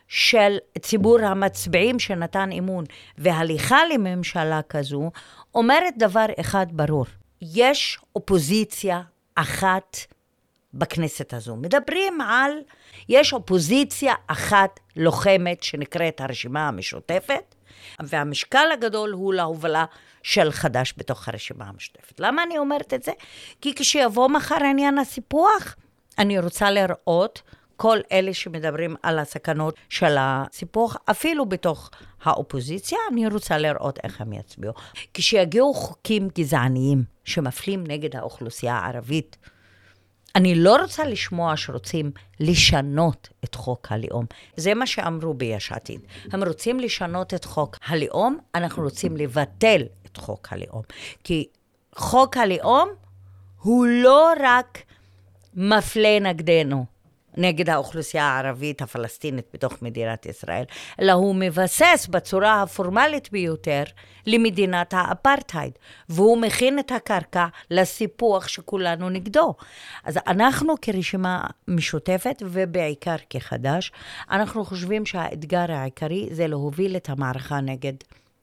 של 0.09 0.57
ציבור 0.81 1.21
המצביעים 1.21 1.99
שנתן 1.99 2.53
אמון. 2.53 2.85
והליכה 3.19 3.79
לממשלה 3.95 4.61
כזו 4.69 5.11
אומרת 5.55 5.95
דבר 5.99 6.27
אחד 6.41 6.67
ברור, 6.71 7.07
יש 7.43 7.99
אופוזיציה 8.17 9.03
אחת 9.35 9.97
בכנסת 10.75 11.33
הזו. 11.33 11.57
מדברים 11.57 12.21
על, 12.21 12.53
יש 13.09 13.33
אופוזיציה 13.33 14.15
אחת 14.27 14.81
לוחמת 14.97 15.63
שנקראת 15.63 16.21
הרשימה 16.21 16.69
המשותפת, 16.69 17.55
והמשקל 18.01 18.69
הגדול 18.73 19.11
הוא 19.13 19.35
להובלה 19.35 19.85
של 20.23 20.53
חד"ש 20.53 20.95
בתוך 20.97 21.29
הרשימה 21.29 21.65
המשותפת. 21.65 22.21
למה 22.21 22.43
אני 22.43 22.59
אומרת 22.59 22.95
את 22.95 23.03
זה? 23.03 23.13
כי 23.61 23.75
כשיבוא 23.75 24.29
מחר 24.29 24.65
עניין 24.71 24.99
הסיפוח, 24.99 25.77
אני 26.19 26.39
רוצה 26.39 26.71
לראות 26.71 27.43
כל 27.77 27.99
אלה 28.13 28.35
שמדברים 28.35 28.97
על 29.03 29.19
הסכנות 29.19 29.75
של 29.89 30.17
הסיפוח, 30.19 30.97
אפילו 31.11 31.47
בתוך 31.47 31.91
האופוזיציה, 32.23 32.99
אני 33.13 33.27
רוצה 33.27 33.59
לראות 33.59 33.99
איך 34.05 34.21
הם 34.21 34.33
יצביעו. 34.33 34.75
כשיגיעו 35.15 35.75
חוקים 35.75 36.29
גזעניים 36.39 37.05
שמפלים 37.25 37.85
נגד 37.87 38.17
האוכלוסייה 38.17 38.75
הערבית, 38.75 39.37
אני 40.37 40.55
לא 40.55 40.77
רוצה 40.77 41.05
לשמוע 41.05 41.57
שרוצים 41.57 42.11
לשנות 42.41 43.29
את 43.45 43.55
חוק 43.55 43.93
הלאום. 43.93 44.27
זה 44.57 44.75
מה 44.75 44.87
שאמרו 44.87 45.35
ביש 45.35 45.73
עתיד. 45.73 46.01
הם 46.33 46.45
רוצים 46.45 46.81
לשנות 46.81 47.35
את 47.35 47.45
חוק 47.45 47.77
הלאום, 47.87 48.39
אנחנו 48.55 48.83
רוצים 48.83 49.17
לבטל 49.17 49.83
את 50.07 50.17
חוק 50.17 50.49
הלאום. 50.51 50.83
כי 51.25 51.47
חוק 51.97 52.37
הלאום 52.37 52.89
הוא 53.61 53.87
לא 53.87 54.33
רק 54.41 54.83
מפלה 55.55 56.19
נגדנו, 56.21 56.85
נגד 57.37 57.71
האוכלוסייה 57.71 58.25
הערבית 58.25 58.83
הפלסטינית 58.83 59.45
בתוך 59.55 59.83
מדינת 59.83 60.27
ישראל, 60.27 60.65
אלא 61.01 61.13
הוא 61.13 61.35
מבסס 61.35 62.09
בצורה 62.11 62.63
הפורמלית 62.63 63.33
ביותר 63.33 63.83
למדינת 64.27 64.95
האפרטהייד, 64.97 65.73
והוא 66.09 66.39
מכין 66.39 66.79
את 66.79 66.93
הקרקע 66.93 67.47
לסיפוח 67.71 68.49
שכולנו 68.49 69.11
נגדו. 69.11 69.55
אז 70.05 70.19
אנחנו 70.27 70.75
כרשימה 70.83 71.47
משותפת, 71.69 72.43
ובעיקר 72.47 73.17
כחד"ש, 73.31 73.93
אנחנו 74.31 74.65
חושבים 74.65 75.07
שהאתגר 75.07 75.73
העיקרי 75.73 76.29
זה 76.33 76.47
להוביל 76.47 76.97
את 76.97 77.09
המערכה 77.09 77.61
נגד 77.61 77.95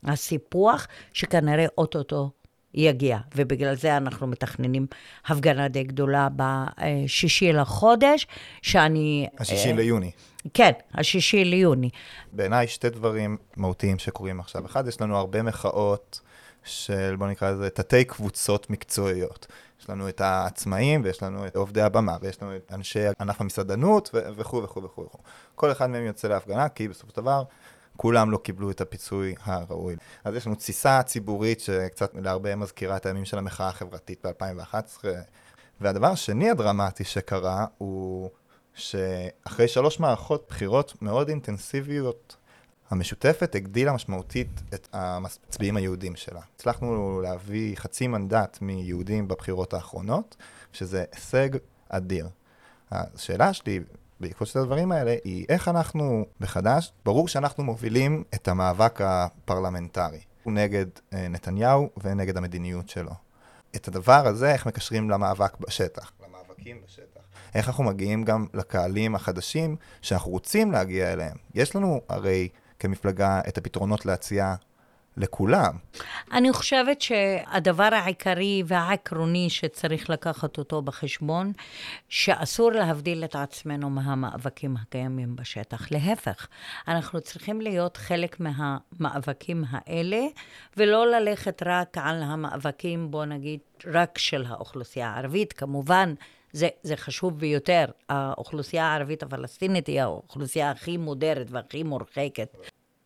הסיפוח, 0.03 0.87
שכנראה 1.13 1.65
אוטוטו 1.77 2.29
יגיע, 2.73 3.17
ובגלל 3.35 3.75
זה 3.75 3.97
אנחנו 3.97 4.27
מתכננים 4.27 4.87
הפגנה 5.25 5.67
די 5.67 5.83
גדולה 5.83 6.27
בשישי 6.35 7.53
לחודש, 7.53 8.27
שאני... 8.61 9.27
השישי 9.39 9.69
אה, 9.69 9.73
ליוני. 9.73 10.11
כן, 10.53 10.71
השישי 10.93 11.45
ליוני. 11.45 11.89
בעיניי 12.31 12.67
שתי 12.67 12.89
דברים 12.89 13.37
מהותיים 13.57 13.99
שקורים 13.99 14.39
עכשיו. 14.39 14.65
אחד, 14.65 14.87
יש 14.87 15.01
לנו 15.01 15.17
הרבה 15.17 15.43
מחאות 15.43 16.19
של, 16.63 17.15
בוא 17.15 17.27
נקרא 17.27 17.51
לזה, 17.51 17.69
תתי 17.69 18.05
קבוצות 18.05 18.69
מקצועיות. 18.69 19.47
יש 19.81 19.89
לנו 19.89 20.09
את 20.09 20.21
העצמאים, 20.21 21.01
ויש 21.03 21.23
לנו 21.23 21.47
את 21.47 21.55
עובדי 21.55 21.81
הבמה, 21.81 22.17
ויש 22.21 22.41
לנו 22.41 22.55
את 22.55 22.71
אנשי 22.73 22.99
ענף 23.19 23.41
המסעדנות, 23.41 24.09
וכו' 24.13 24.63
וכו' 24.63 24.83
וכו'. 24.83 25.07
כל 25.55 25.71
אחד 25.71 25.89
מהם 25.89 26.05
יוצא 26.05 26.27
להפגנה, 26.27 26.69
כי 26.69 26.87
בסופו 26.87 27.11
של 27.11 27.21
דבר 27.21 27.43
כולם 28.01 28.31
לא 28.31 28.37
קיבלו 28.37 28.71
את 28.71 28.81
הפיצוי 28.81 29.35
הראוי. 29.43 29.95
אז 30.23 30.35
יש 30.35 30.47
לנו 30.47 30.55
תסיסה 30.55 31.03
ציבורית 31.03 31.59
שקצת 31.59 32.11
להרבה 32.13 32.55
מזכירה 32.55 32.97
את 32.97 33.05
הימים 33.05 33.25
של 33.25 33.37
המחאה 33.37 33.67
החברתית 33.67 34.25
ב-2011. 34.25 35.05
והדבר 35.81 36.07
השני 36.07 36.49
הדרמטי 36.49 37.03
שקרה 37.03 37.65
הוא 37.77 38.29
שאחרי 38.73 39.67
שלוש 39.67 39.99
מערכות 39.99 40.45
בחירות 40.49 41.01
מאוד 41.01 41.29
אינטנסיביות, 41.29 42.35
המשותפת 42.89 43.55
הגדילה 43.55 43.93
משמעותית 43.93 44.61
את 44.73 44.87
המצביעים 44.93 45.77
היהודים 45.77 46.15
שלה. 46.15 46.41
הצלחנו 46.55 47.21
להביא 47.21 47.75
חצי 47.75 48.07
מנדט 48.07 48.57
מיהודים 48.61 49.27
בבחירות 49.27 49.73
האחרונות, 49.73 50.35
שזה 50.73 51.03
הישג 51.11 51.49
אדיר. 51.89 52.29
השאלה 52.91 53.53
שלי, 53.53 53.79
בעקבות 54.21 54.47
שתי 54.47 54.59
הדברים 54.59 54.91
האלה, 54.91 55.15
היא 55.23 55.45
איך 55.49 55.67
אנחנו 55.67 56.25
בחד"ש, 56.39 56.91
ברור 57.05 57.27
שאנחנו 57.27 57.63
מובילים 57.63 58.23
את 58.33 58.47
המאבק 58.47 58.99
הפרלמנטרי. 59.01 60.19
הוא 60.43 60.53
נגד 60.53 60.85
אה, 61.13 61.27
נתניהו 61.27 61.89
ונגד 62.03 62.37
המדיניות 62.37 62.89
שלו. 62.89 63.11
את 63.75 63.87
הדבר 63.87 64.27
הזה, 64.27 64.51
איך 64.53 64.65
מקשרים 64.65 65.09
למאבק 65.09 65.57
בשטח, 65.59 66.11
למאבקים 66.25 66.77
בשטח. 66.85 67.21
איך 67.55 67.67
אנחנו 67.67 67.83
מגיעים 67.83 68.23
גם 68.23 68.45
לקהלים 68.53 69.15
החדשים 69.15 69.75
שאנחנו 70.01 70.31
רוצים 70.31 70.71
להגיע 70.71 71.13
אליהם. 71.13 71.37
יש 71.53 71.75
לנו 71.75 72.01
הרי 72.09 72.49
כמפלגה 72.79 73.41
את 73.47 73.57
הפתרונות 73.57 74.05
להציע 74.05 74.55
לכולם. 75.17 75.73
אני 76.31 76.53
חושבת 76.53 77.01
שהדבר 77.01 77.89
העיקרי 77.91 78.63
והעקרוני 78.65 79.49
שצריך 79.49 80.09
לקחת 80.09 80.57
אותו 80.57 80.81
בחשבון, 80.81 81.51
שאסור 82.09 82.71
להבדיל 82.71 83.23
את 83.23 83.35
עצמנו 83.35 83.89
מהמאבקים 83.89 84.77
הקיימים 84.77 85.35
בשטח. 85.35 85.91
להפך, 85.91 86.47
אנחנו 86.87 87.21
צריכים 87.21 87.61
להיות 87.61 87.97
חלק 87.97 88.37
מהמאבקים 88.39 89.63
האלה, 89.69 90.21
ולא 90.77 91.07
ללכת 91.07 91.63
רק 91.65 91.97
על 91.97 92.23
המאבקים, 92.23 93.11
בוא 93.11 93.25
נגיד, 93.25 93.59
רק 93.85 94.17
של 94.17 94.45
האוכלוסייה 94.47 95.09
הערבית. 95.09 95.53
כמובן, 95.53 96.13
זה, 96.51 96.67
זה 96.83 96.95
חשוב 96.95 97.39
ביותר. 97.39 97.85
האוכלוסייה 98.09 98.85
הערבית 98.85 99.23
הפלסטינית 99.23 99.87
היא 99.87 100.01
האוכלוסייה 100.01 100.71
הכי 100.71 100.97
מודרת 100.97 101.47
והכי 101.49 101.83
מורחקת 101.83 102.57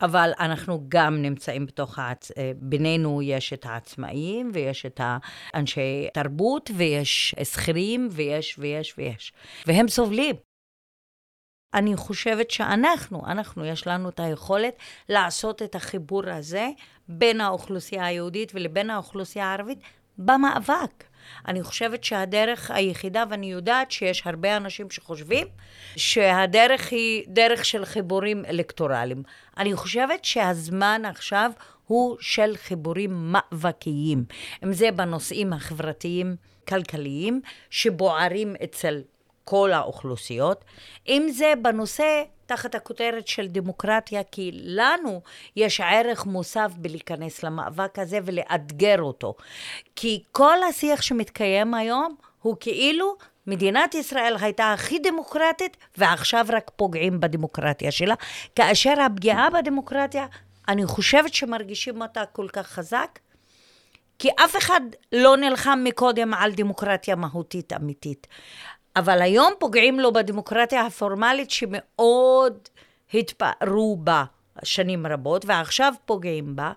אבל 0.01 0.31
אנחנו 0.39 0.85
גם 0.87 1.21
נמצאים 1.21 1.65
בתוך, 1.65 1.99
העצ... 1.99 2.31
אה, 2.37 2.51
בינינו 2.55 3.21
יש 3.21 3.53
את 3.53 3.65
העצמאים, 3.65 4.51
ויש 4.53 4.85
את 4.85 5.01
האנשי 5.03 6.07
תרבות, 6.13 6.71
ויש 6.75 7.35
שכירים, 7.43 8.07
ויש 8.11 8.55
ויש 8.59 8.95
ויש. 8.97 9.33
והם 9.67 9.87
סובלים. 9.87 10.35
אני 11.73 11.95
חושבת 11.95 12.51
שאנחנו, 12.51 13.25
אנחנו, 13.25 13.65
יש 13.65 13.87
לנו 13.87 14.09
את 14.09 14.19
היכולת 14.19 14.75
לעשות 15.09 15.61
את 15.61 15.75
החיבור 15.75 16.29
הזה 16.29 16.69
בין 17.07 17.41
האוכלוסייה 17.41 18.05
היהודית 18.05 18.51
ולבין 18.55 18.89
האוכלוסייה 18.89 19.45
הערבית 19.45 19.79
במאבק. 20.17 21.03
אני 21.47 21.63
חושבת 21.63 22.03
שהדרך 22.03 22.71
היחידה, 22.71 23.23
ואני 23.29 23.51
יודעת 23.51 23.91
שיש 23.91 24.21
הרבה 24.25 24.57
אנשים 24.57 24.89
שחושבים 24.89 25.47
שהדרך 25.95 26.91
היא 26.91 27.23
דרך 27.27 27.65
של 27.65 27.85
חיבורים 27.85 28.45
אלקטורליים. 28.45 29.23
אני 29.57 29.75
חושבת 29.75 30.25
שהזמן 30.25 31.01
עכשיו 31.05 31.51
הוא 31.87 32.17
של 32.19 32.53
חיבורים 32.57 33.31
מאבקיים, 33.31 34.25
אם 34.63 34.73
זה 34.73 34.91
בנושאים 34.91 35.53
החברתיים, 35.53 36.35
כלכליים, 36.67 37.41
שבוערים 37.69 38.55
אצל 38.63 39.01
כל 39.43 39.71
האוכלוסיות, 39.71 40.65
אם 41.07 41.27
זה 41.31 41.53
בנושא 41.61 42.23
תחת 42.45 42.75
הכותרת 42.75 43.27
של 43.27 43.47
דמוקרטיה, 43.47 44.23
כי 44.23 44.51
לנו 44.53 45.21
יש 45.55 45.81
ערך 45.81 46.25
מוסף 46.25 46.71
בלהיכנס 46.77 47.43
למאבק 47.43 47.99
הזה 47.99 48.19
ולאתגר 48.23 49.01
אותו. 49.01 49.35
כי 49.95 50.23
כל 50.31 50.63
השיח 50.69 51.01
שמתקיים 51.01 51.73
היום 51.73 52.15
הוא 52.41 52.55
כאילו 52.59 53.15
מדינת 53.47 53.95
ישראל 53.95 54.35
הייתה 54.41 54.73
הכי 54.73 54.99
דמוקרטית 54.99 55.77
ועכשיו 55.97 56.45
רק 56.49 56.71
פוגעים 56.75 57.19
בדמוקרטיה 57.19 57.91
שלה, 57.91 58.15
כאשר 58.55 59.01
הפגיעה 59.01 59.49
בדמוקרטיה, 59.49 60.25
אני 60.67 60.85
חושבת 60.85 61.33
שמרגישים 61.33 62.01
אותה 62.01 62.25
כל 62.25 62.47
כך 62.53 62.67
חזק, 62.67 63.19
כי 64.19 64.29
אף 64.45 64.57
אחד 64.57 64.81
לא 65.11 65.37
נלחם 65.37 65.79
מקודם 65.83 66.33
על 66.33 66.51
דמוקרטיה 66.51 67.15
מהותית 67.15 67.73
אמיתית. 67.73 68.27
אבל 68.95 69.21
היום 69.21 69.53
פוגעים 69.59 69.99
לו 69.99 70.13
בדמוקרטיה 70.13 70.85
הפורמלית 70.85 71.51
שמאוד 71.51 72.69
התפארו 73.13 73.97
בה 73.99 74.23
שנים 74.63 75.07
רבות, 75.07 75.45
ועכשיו 75.45 75.93
פוגעים 76.05 76.55
בה, 76.55 76.71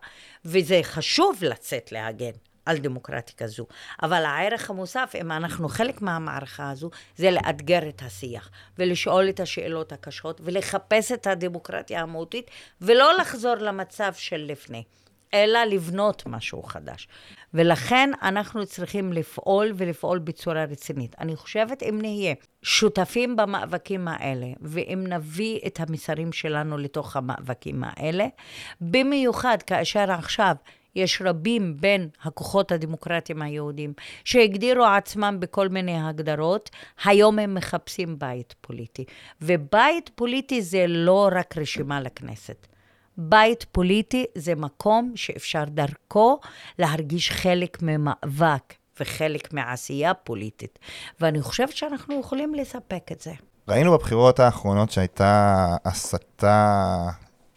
וזה 0.45 0.81
חשוב 0.83 1.39
לצאת 1.43 1.93
להגן. 1.93 2.31
על 2.67 2.79
דמוקרטיה 2.79 3.35
כזו. 3.37 3.67
אבל 4.03 4.25
הערך 4.25 4.71
המוסף, 4.71 5.13
אם 5.21 5.33
אנחנו 5.33 5.69
חלק 5.69 6.03
מהמערכה 6.03 6.71
הזו, 6.71 6.91
זה 7.17 7.31
לאתגר 7.31 7.89
את 7.89 8.03
השיח, 8.03 8.51
ולשאול 8.79 9.29
את 9.29 9.41
השאלות 9.41 9.93
הקשות, 9.93 10.41
ולחפש 10.45 11.13
את 11.13 11.27
הדמוקרטיה 11.27 12.03
המהותית, 12.03 12.51
ולא 12.81 13.13
לחזור 13.19 13.55
למצב 13.55 14.13
של 14.15 14.37
לפני. 14.49 14.83
אלא 15.35 15.65
לבנות 15.65 16.23
משהו 16.27 16.63
חדש. 16.63 17.09
ולכן 17.55 18.11
אנחנו 18.23 18.67
צריכים 18.67 19.13
לפעול 19.13 19.73
ולפעול 19.77 20.19
בצורה 20.19 20.65
רצינית. 20.65 21.17
אני 21.21 21.37
חושבת 21.37 21.83
אם 21.83 21.99
נהיה 22.01 22.35
שותפים 22.63 23.37
במאבקים 23.37 24.09
האלה, 24.09 24.47
ואם 24.61 25.05
נביא 25.09 25.61
את 25.67 25.81
המסרים 25.81 26.33
שלנו 26.33 26.79
לתוך 26.79 27.17
המאבקים 27.17 27.85
האלה, 27.87 28.27
במיוחד 28.81 29.63
כאשר 29.67 30.13
עכשיו 30.13 30.55
יש 30.95 31.23
רבים 31.25 31.77
בין 31.77 32.09
הכוחות 32.23 32.73
הדמוקרטיים 32.73 33.43
היהודים 33.43 33.93
שהגדירו 34.25 34.85
עצמם 34.85 35.37
בכל 35.41 35.69
מיני 35.69 36.01
הגדרות, 36.01 36.71
היום 37.05 37.39
הם 37.39 37.55
מחפשים 37.55 38.19
בית 38.19 38.55
פוליטי. 38.61 39.05
ובית 39.43 40.11
פוליטי 40.15 40.63
זה 40.63 40.85
לא 40.89 41.29
רק 41.33 41.59
רשימה 41.59 42.01
לכנסת. 42.01 42.67
בית 43.21 43.67
פוליטי 43.73 44.25
זה 44.35 44.55
מקום 44.55 45.13
שאפשר 45.15 45.65
דרכו 45.65 46.41
להרגיש 46.79 47.31
חלק 47.31 47.79
ממאבק 47.83 48.75
וחלק 49.01 49.53
מעשייה 49.53 50.15
פוליטית. 50.15 50.79
ואני 51.21 51.43
חושבת 51.43 51.77
שאנחנו 51.77 52.21
יכולים 52.21 52.55
לספק 52.55 53.13
את 53.13 53.21
זה. 53.21 53.33
ראינו 53.69 53.93
בבחירות 53.93 54.41
האחרונות 54.41 54.91
שהייתה 54.91 55.67
הסתה 55.85 57.09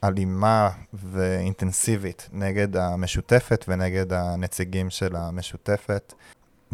אלימה 0.03 0.69
ואינטנסיבית 0.93 2.29
נגד 2.33 2.77
המשותפת 2.77 3.65
ונגד 3.67 4.13
הנציגים 4.13 4.89
של 4.89 5.15
המשותפת. 5.15 6.13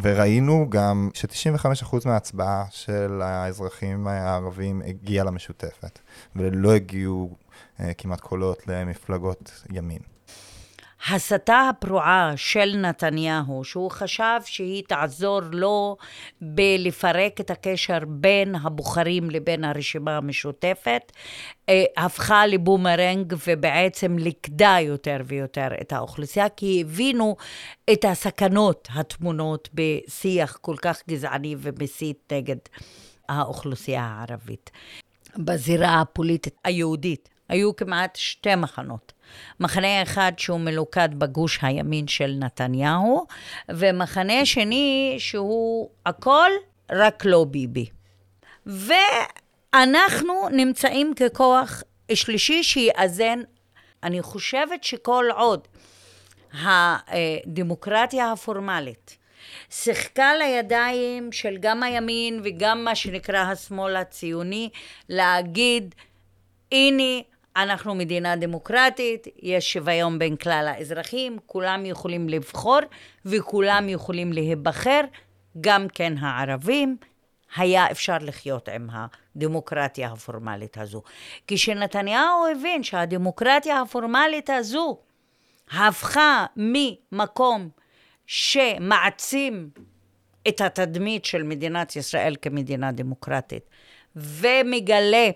וראינו 0.02 0.66
גם 0.70 1.10
ש-95% 1.14 1.96
מההצבעה 2.06 2.66
של 2.70 3.22
האזרחים 3.22 4.08
הערבים 4.08 4.82
הגיעה 4.86 5.26
למשותפת, 5.26 6.00
ולא 6.36 6.74
הגיעו 6.74 7.36
כמעט 7.98 8.20
קולות 8.20 8.68
למפלגות 8.68 9.64
ימין. 9.74 10.00
הסתה 11.10 11.70
הפרועה 11.70 12.34
של 12.36 12.76
נתניהו, 12.78 13.64
שהוא 13.64 13.92
חשב 13.92 14.40
שהיא 14.46 14.84
תעזור 14.88 15.40
לו 15.52 15.98
בלפרק 16.42 17.42
את 17.42 17.52
הקשר 17.52 17.98
בין 18.08 18.56
הבוחרים 18.56 19.30
לבין 19.30 19.64
הרשימה 19.64 20.18
המשותפת, 20.18 21.12
אה, 21.70 21.84
הפכה 21.98 22.48
לבומרנג 22.48 23.34
ובעצם 23.48 24.18
ליכדה 24.18 24.78
יותר 24.82 25.18
ויותר 25.26 25.68
את 25.82 25.94
האוכלוסייה, 25.94 26.50
כי 26.50 26.82
הבינו 26.82 27.36
את 27.94 28.06
הסכנות 28.06 28.88
הטמונות 28.96 29.70
בשיח 29.74 30.58
כל 30.62 30.76
כך 30.82 31.02
גזעני 31.10 31.56
ומסית 31.60 32.34
נגד 32.34 32.58
האוכלוסייה 33.30 34.04
הערבית. 34.04 34.72
בזירה 35.38 36.02
הפוליטית 36.02 36.56
היהודית 36.64 37.30
היו 37.50 37.76
כמעט 37.76 38.16
שתי 38.16 38.56
מחנות. 38.56 39.14
מחנה 39.60 40.04
אחד 40.04 40.32
שהוא 40.38 40.60
מלוכד 40.60 41.10
בגוש 41.20 41.60
הימין 41.62 42.08
של 42.08 42.36
נתניהו, 42.40 43.26
ומחנה 43.70 44.46
שני 44.46 45.16
שהוא 45.20 45.90
הכל 46.06 46.52
רק 46.92 47.26
לא 47.26 47.46
ביבי. 47.50 47.86
ואנחנו 48.66 50.50
נמצאים 50.52 51.14
ככוח 51.16 51.84
שלישי 52.14 52.64
שיאזן. 52.64 53.40
אני 54.04 54.22
חושבת 54.22 54.84
שכל 54.84 55.26
עוד 55.36 55.68
הדמוקרטיה 56.54 58.32
הפורמלית 58.32 59.18
שיחקה 59.70 60.36
לידיים 60.36 61.32
של 61.32 61.58
גם 61.60 61.84
הימין 61.84 62.42
וגם 62.44 62.84
מה 62.84 62.96
שנקרא 62.96 63.38
השמאל 63.40 63.96
הציוני 63.96 64.70
להגיד 65.10 65.96
הנה 66.72 67.22
אנחנו 67.58 67.96
מדינה 67.96 68.36
דמוקרטית, 68.36 69.28
יש 69.42 69.74
שוויון 69.74 70.20
בין 70.20 70.36
כלל 70.36 70.74
האזרחים, 70.74 71.38
כולם 71.46 71.86
יכולים 71.86 72.30
לבחור 72.30 72.80
וכולם 73.26 73.90
יכולים 73.90 74.34
להיבחר, 74.34 75.02
גם 75.62 75.88
כן 75.94 76.14
הערבים. 76.20 76.98
היה 77.56 77.92
אפשר 77.92 78.18
לחיות 78.22 78.70
עם 78.70 78.88
הדמוקרטיה 78.92 80.12
הפורמלית 80.12 80.78
הזו. 80.78 81.02
כשנתניהו 81.48 82.48
הבין 82.52 82.84
שהדמוקרטיה 82.84 83.82
הפורמלית 83.82 84.50
הזו 84.50 84.98
הפכה 85.72 86.46
ממקום 86.56 87.70
שמעצים 88.26 89.70
את 90.48 90.62
התדמית 90.62 91.26
של 91.26 91.44
מדינת 91.44 91.96
ישראל 91.96 92.36
כמדינה 92.42 92.92
דמוקרטית 92.92 93.70
ומגלה 94.16 95.30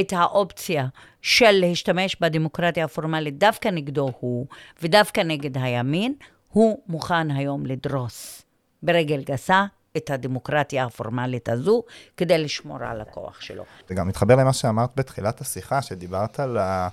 את 0.00 0.12
האופציה 0.12 0.86
של 1.22 1.50
להשתמש 1.50 2.16
בדמוקרטיה 2.20 2.84
הפורמלית 2.84 3.38
דווקא 3.38 3.68
נגדו 3.68 4.12
הוא, 4.20 4.46
ודווקא 4.82 5.20
נגד 5.20 5.58
הימין, 5.58 6.14
הוא 6.48 6.82
מוכן 6.86 7.30
היום 7.30 7.66
לדרוס 7.66 8.42
ברגל 8.82 9.22
גסה 9.22 9.64
את 9.96 10.10
הדמוקרטיה 10.10 10.84
הפורמלית 10.84 11.48
הזו, 11.48 11.82
כדי 12.16 12.38
לשמור 12.38 12.78
על 12.84 13.00
הכוח 13.00 13.40
שלו. 13.40 13.64
זה 13.88 13.94
גם 13.94 14.08
מתחבר 14.08 14.36
למה 14.36 14.52
שאמרת 14.52 14.90
בתחילת 14.96 15.40
השיחה, 15.40 15.82
שדיברת 15.82 16.40
על, 16.40 16.58
ה, 16.58 16.88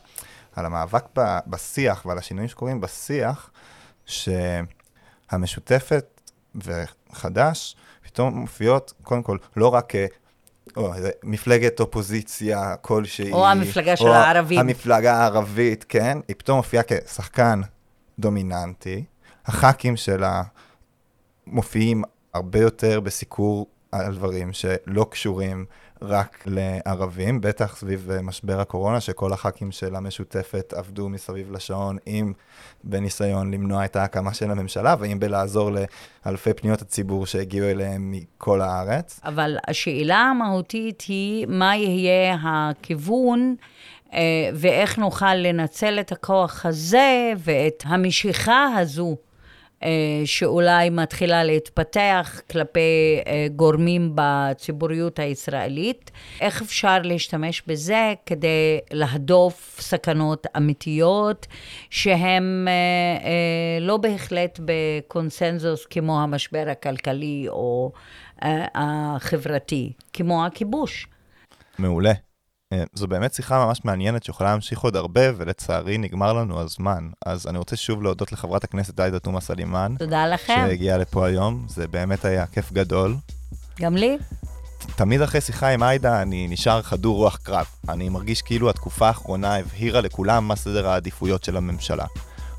על 0.55 0.65
המאבק 0.65 1.03
ב, 1.19 1.37
בשיח 1.47 2.05
ועל 2.05 2.17
השינויים 2.17 2.49
שקורים 2.49 2.81
בשיח, 2.81 3.51
שהמשותפת 5.31 6.21
וחד"ש 6.55 7.75
פתאום 8.03 8.33
מופיעות, 8.33 8.93
קודם 9.03 9.23
כל, 9.23 9.37
לא 9.55 9.67
רק 9.67 9.93
או 10.78 10.93
מפלגת 11.23 11.80
אופוזיציה 11.80 12.75
כלשהי. 12.82 13.32
או 13.32 13.47
המפלגה 13.47 13.95
של 13.95 14.06
או 14.08 14.13
הערבים. 14.13 14.60
המפלגה 14.60 15.13
הערבית, 15.13 15.86
כן? 15.89 16.17
היא 16.28 16.36
פתאום 16.38 16.58
מופיעה 16.58 16.84
כשחקן 16.88 17.62
דומיננטי. 18.19 19.04
הח"כים 19.45 19.97
שלה 19.97 20.43
מופיעים 21.47 22.04
הרבה 22.34 22.60
יותר 22.60 22.99
בסיקור 22.99 23.67
על 23.91 24.15
דברים 24.15 24.54
שלא 24.54 25.08
קשורים 25.10 25.65
רק 26.01 26.43
לערבים, 26.45 27.41
בטח 27.41 27.75
סביב 27.75 28.10
אה, 28.12 28.21
משבר 28.21 28.60
הקורונה, 28.60 29.01
שכל 29.01 29.34
הח"כים 29.34 29.71
של 29.71 29.95
המשותפת 29.95 30.73
עבדו 30.77 31.10
מסביב 31.10 31.51
לשעון, 31.51 31.97
אם 32.08 32.34
בניסיון 32.84 33.53
למנוע 33.53 33.86
את 33.86 33.95
ההקמה 33.95 34.34
של 34.34 34.51
הממשלה, 34.51 34.95
ואם 34.99 35.19
בלעזור 35.19 35.69
לאלפי 36.25 36.53
פניות 36.53 36.81
הציבור 36.81 37.25
שהגיעו 37.25 37.69
אליהם 37.69 38.12
מכל 38.12 38.62
הארץ. 38.62 39.19
אבל 39.23 39.58
השאלה 39.67 40.17
המהותית 40.17 41.03
היא, 41.08 41.47
מה 41.49 41.75
יהיה 41.75 42.38
הכיוון 42.43 43.55
אה, 44.13 44.19
ואיך 44.53 44.97
נוכל 44.97 45.36
לנצל 45.36 45.99
את 45.99 46.12
הכוח 46.12 46.65
הזה 46.65 47.34
ואת 47.38 47.84
המשיכה 47.86 48.67
הזו 48.77 49.17
שאולי 50.25 50.89
מתחילה 50.89 51.43
להתפתח 51.43 52.41
כלפי 52.51 53.19
אה, 53.27 53.47
גורמים 53.55 54.11
בציבוריות 54.15 55.19
הישראלית. 55.19 56.11
איך 56.41 56.61
אפשר 56.61 56.99
להשתמש 57.03 57.63
בזה 57.67 58.13
כדי 58.25 58.79
להדוף 58.91 59.77
סכנות 59.81 60.47
אמיתיות 60.57 61.47
שהן 61.89 62.65
אה, 62.67 63.79
לא 63.81 63.97
בהחלט 63.97 64.59
בקונסנזוס 64.65 65.85
כמו 65.85 66.21
המשבר 66.21 66.65
הכלכלי 66.71 67.45
או 67.49 67.91
החברתי, 68.75 69.91
כמו 70.13 70.45
הכיבוש. 70.45 71.07
מעולה. 71.79 72.13
אה, 72.75 72.83
זו 72.93 73.07
באמת 73.07 73.33
שיחה 73.33 73.65
ממש 73.65 73.81
מעניינת 73.85 74.23
שיכולה 74.23 74.51
להמשיך 74.51 74.79
עוד 74.79 74.95
הרבה, 74.95 75.21
ולצערי 75.38 75.97
נגמר 75.97 76.33
לנו 76.33 76.61
הזמן. 76.61 77.09
אז 77.25 77.47
אני 77.47 77.57
רוצה 77.57 77.75
שוב 77.75 78.03
להודות 78.03 78.31
לחברת 78.31 78.63
הכנסת 78.63 78.99
עאידה 78.99 79.19
תומא 79.19 79.39
סלימאן. 79.39 79.95
תודה 79.99 80.27
לכם. 80.27 80.55
שהגיעה 80.67 80.97
לפה 80.97 81.27
היום, 81.27 81.65
זה 81.69 81.88
באמת 81.88 82.25
היה 82.25 82.45
כיף 82.45 82.71
גדול. 82.71 83.15
גם 83.81 83.95
לי. 83.95 84.17
תמיד 84.95 85.21
אחרי 85.21 85.41
שיחה 85.41 85.67
עם 85.67 85.83
עאידה 85.83 86.21
אני 86.21 86.47
נשאר 86.47 86.81
חדור 86.81 87.15
רוח 87.15 87.38
קרב. 87.43 87.65
אני 87.89 88.09
מרגיש 88.09 88.41
כאילו 88.41 88.69
התקופה 88.69 89.07
האחרונה 89.07 89.55
הבהירה 89.55 90.01
לכולם 90.01 90.47
מה 90.47 90.55
סדר 90.55 90.88
העדיפויות 90.89 91.43
של 91.43 91.57
הממשלה. 91.57 92.05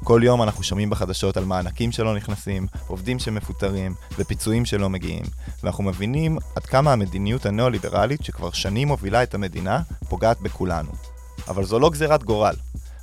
כל 0.06 0.20
יום 0.24 0.42
אנחנו 0.42 0.62
שומעים 0.62 0.90
בחדשות 0.90 1.36
על 1.36 1.44
מענקים 1.44 1.92
שלא 1.92 2.14
נכנסים, 2.14 2.66
עובדים 2.86 3.18
שמפוטרים 3.18 3.94
ופיצויים 4.18 4.64
שלא 4.64 4.90
מגיעים, 4.90 5.22
ואנחנו 5.62 5.84
מבינים 5.84 6.38
עד 6.56 6.66
כמה 6.66 6.92
המדיניות 6.92 7.46
הניאו-ליברלית 7.46 8.24
שכבר 8.24 8.50
שנים 8.50 8.88
מובילה 8.88 9.22
את 9.22 9.34
המדינה 9.34 9.80
פוגעת 10.08 10.40
בכולנו. 10.40 10.90
אבל 11.48 11.64
זו 11.64 11.78
לא 11.78 11.90
גזירת 11.90 12.24
גורל. 12.24 12.54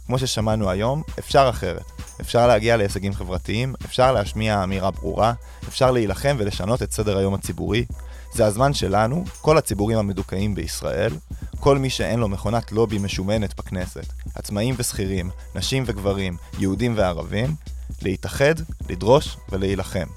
כמו 0.06 0.20
ששמענו 0.20 0.70
היום, 0.70 1.04
אפשר 1.20 1.48
אחרת. 1.50 1.92
אפשר 2.22 2.48
להגיע 2.48 2.78
להישגים 2.78 3.14
חברתיים, 3.14 3.74
אפשר 3.86 4.12
להשמיע 4.12 4.64
אמירה 4.64 4.92
ברורה, 4.92 5.34
אפשר 5.68 5.92
להילחם 5.92 6.36
ולשנות 6.40 6.84
את 6.84 6.92
סדר 6.92 7.18
היום 7.18 7.34
הציבורי. 7.34 7.86
זה 8.34 8.46
הזמן 8.46 8.74
שלנו, 8.74 9.24
כל 9.42 9.58
הציבורים 9.58 9.98
המדוכאים 9.98 10.56
בישראל, 10.56 11.14
כל 11.60 11.78
מי 11.78 11.90
שאין 11.90 12.20
לו 12.20 12.30
מכונת 12.30 12.72
לובי 12.72 12.98
משומנת 12.98 13.58
בכנסת, 13.58 14.06
עצמאים 14.36 14.76
ושכירים, 14.78 15.30
נשים 15.56 15.84
וגברים, 15.88 16.38
יהודים 16.60 16.94
וערבים, 16.98 17.56
להתאחד, 18.02 18.56
לדרוש 18.90 19.38
ולהילחם. 19.50 20.08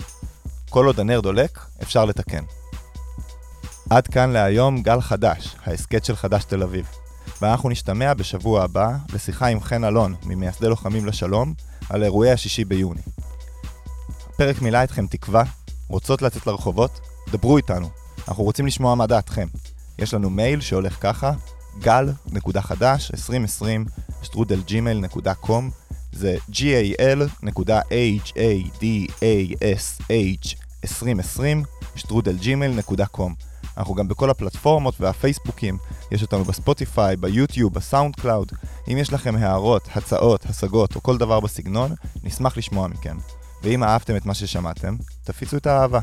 כל 0.70 0.86
עוד 0.86 1.00
הנר 1.00 1.20
דולק, 1.20 1.66
אפשר 1.82 2.04
לתקן. 2.04 2.44
עד 3.90 4.06
כאן 4.06 4.30
להיום 4.30 4.82
גל 4.82 5.00
חדש, 5.00 5.56
ההסכת 5.64 6.04
של 6.04 6.16
חדש 6.16 6.44
תל 6.44 6.62
אביב. 6.62 6.86
ואנחנו 7.42 7.68
נשתמע 7.68 8.14
בשבוע 8.14 8.62
הבא 8.62 8.96
לשיחה 9.12 9.46
עם 9.46 9.60
חן 9.60 9.84
אלון, 9.84 10.14
ממייסדי 10.22 10.68
לוחמים 10.68 11.06
לשלום, 11.06 11.54
על 11.90 12.02
אירועי 12.02 12.32
השישי 12.32 12.64
ביוני. 12.64 13.00
הפרק 14.30 14.62
מילא 14.62 14.84
אתכם 14.84 15.06
תקווה, 15.06 15.42
רוצות 15.88 16.22
לצאת 16.22 16.46
לרחובות? 16.46 17.00
דברו 17.28 17.56
איתנו, 17.56 17.88
אנחנו 18.28 18.44
רוצים 18.44 18.66
לשמוע 18.66 18.94
מה 18.94 19.06
דעתכם. 19.06 19.46
יש 19.98 20.14
לנו 20.14 20.30
מייל 20.30 20.60
שהולך 20.60 20.96
ככה, 21.00 21.32
גל, 21.80 22.12
נקודה 22.26 22.62
חדש, 22.62 23.10
2020, 23.14 23.84
שטרודל 24.22 24.83
gmail.com, 24.83 25.70
זה 26.12 26.36
gal.hadas 26.50 27.22
h2020 30.84 31.66
שטרודל 31.96 32.56
gmail.com 32.56 33.32
אנחנו 33.76 33.94
גם 33.94 34.08
בכל 34.08 34.30
הפלטפורמות 34.30 35.00
והפייסבוקים, 35.00 35.78
יש 36.12 36.22
אותנו 36.22 36.44
בספוטיפיי, 36.44 37.16
ביוטיוב, 37.16 37.74
בסאונד 37.74 38.16
קלאוד. 38.16 38.52
אם 38.92 38.98
יש 38.98 39.12
לכם 39.12 39.36
הערות, 39.36 39.88
הצעות, 39.94 40.46
השגות 40.46 40.96
או 40.96 41.02
כל 41.02 41.18
דבר 41.18 41.40
בסגנון, 41.40 41.92
נשמח 42.24 42.56
לשמוע 42.56 42.88
מכם. 42.88 43.16
ואם 43.62 43.84
אהבתם 43.84 44.16
את 44.16 44.26
מה 44.26 44.34
ששמעתם, 44.34 44.96
תפיצו 45.24 45.56
את 45.56 45.66
האהבה. 45.66 46.00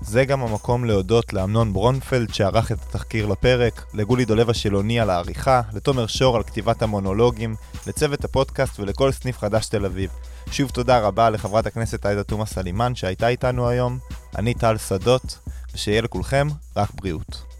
זה 0.00 0.24
גם 0.24 0.42
המקום 0.42 0.84
להודות 0.84 1.32
לאמנון 1.32 1.72
ברונפלד 1.72 2.34
שערך 2.34 2.72
את 2.72 2.78
התחקיר 2.88 3.26
לפרק, 3.26 3.84
לגולי 3.94 4.24
דולב 4.24 4.50
השילוני 4.50 5.00
על 5.00 5.10
העריכה, 5.10 5.60
לתומר 5.72 6.06
שור 6.06 6.36
על 6.36 6.42
כתיבת 6.42 6.82
המונולוגים, 6.82 7.54
לצוות 7.86 8.24
הפודקאסט 8.24 8.80
ולכל 8.80 9.12
סניף 9.12 9.38
חדש 9.38 9.66
תל 9.66 9.84
אביב. 9.84 10.10
שוב 10.50 10.70
תודה 10.70 10.98
רבה 10.98 11.30
לחברת 11.30 11.66
הכנסת 11.66 12.06
עאידה 12.06 12.22
תומא 12.22 12.44
סלימאן 12.44 12.94
שהייתה 12.94 13.28
איתנו 13.28 13.68
היום, 13.68 13.98
אני 14.36 14.54
טל 14.54 14.76
שדות, 14.76 15.38
ושיהיה 15.74 16.00
לכולכם 16.00 16.48
רק 16.76 16.90
בריאות. 16.94 17.55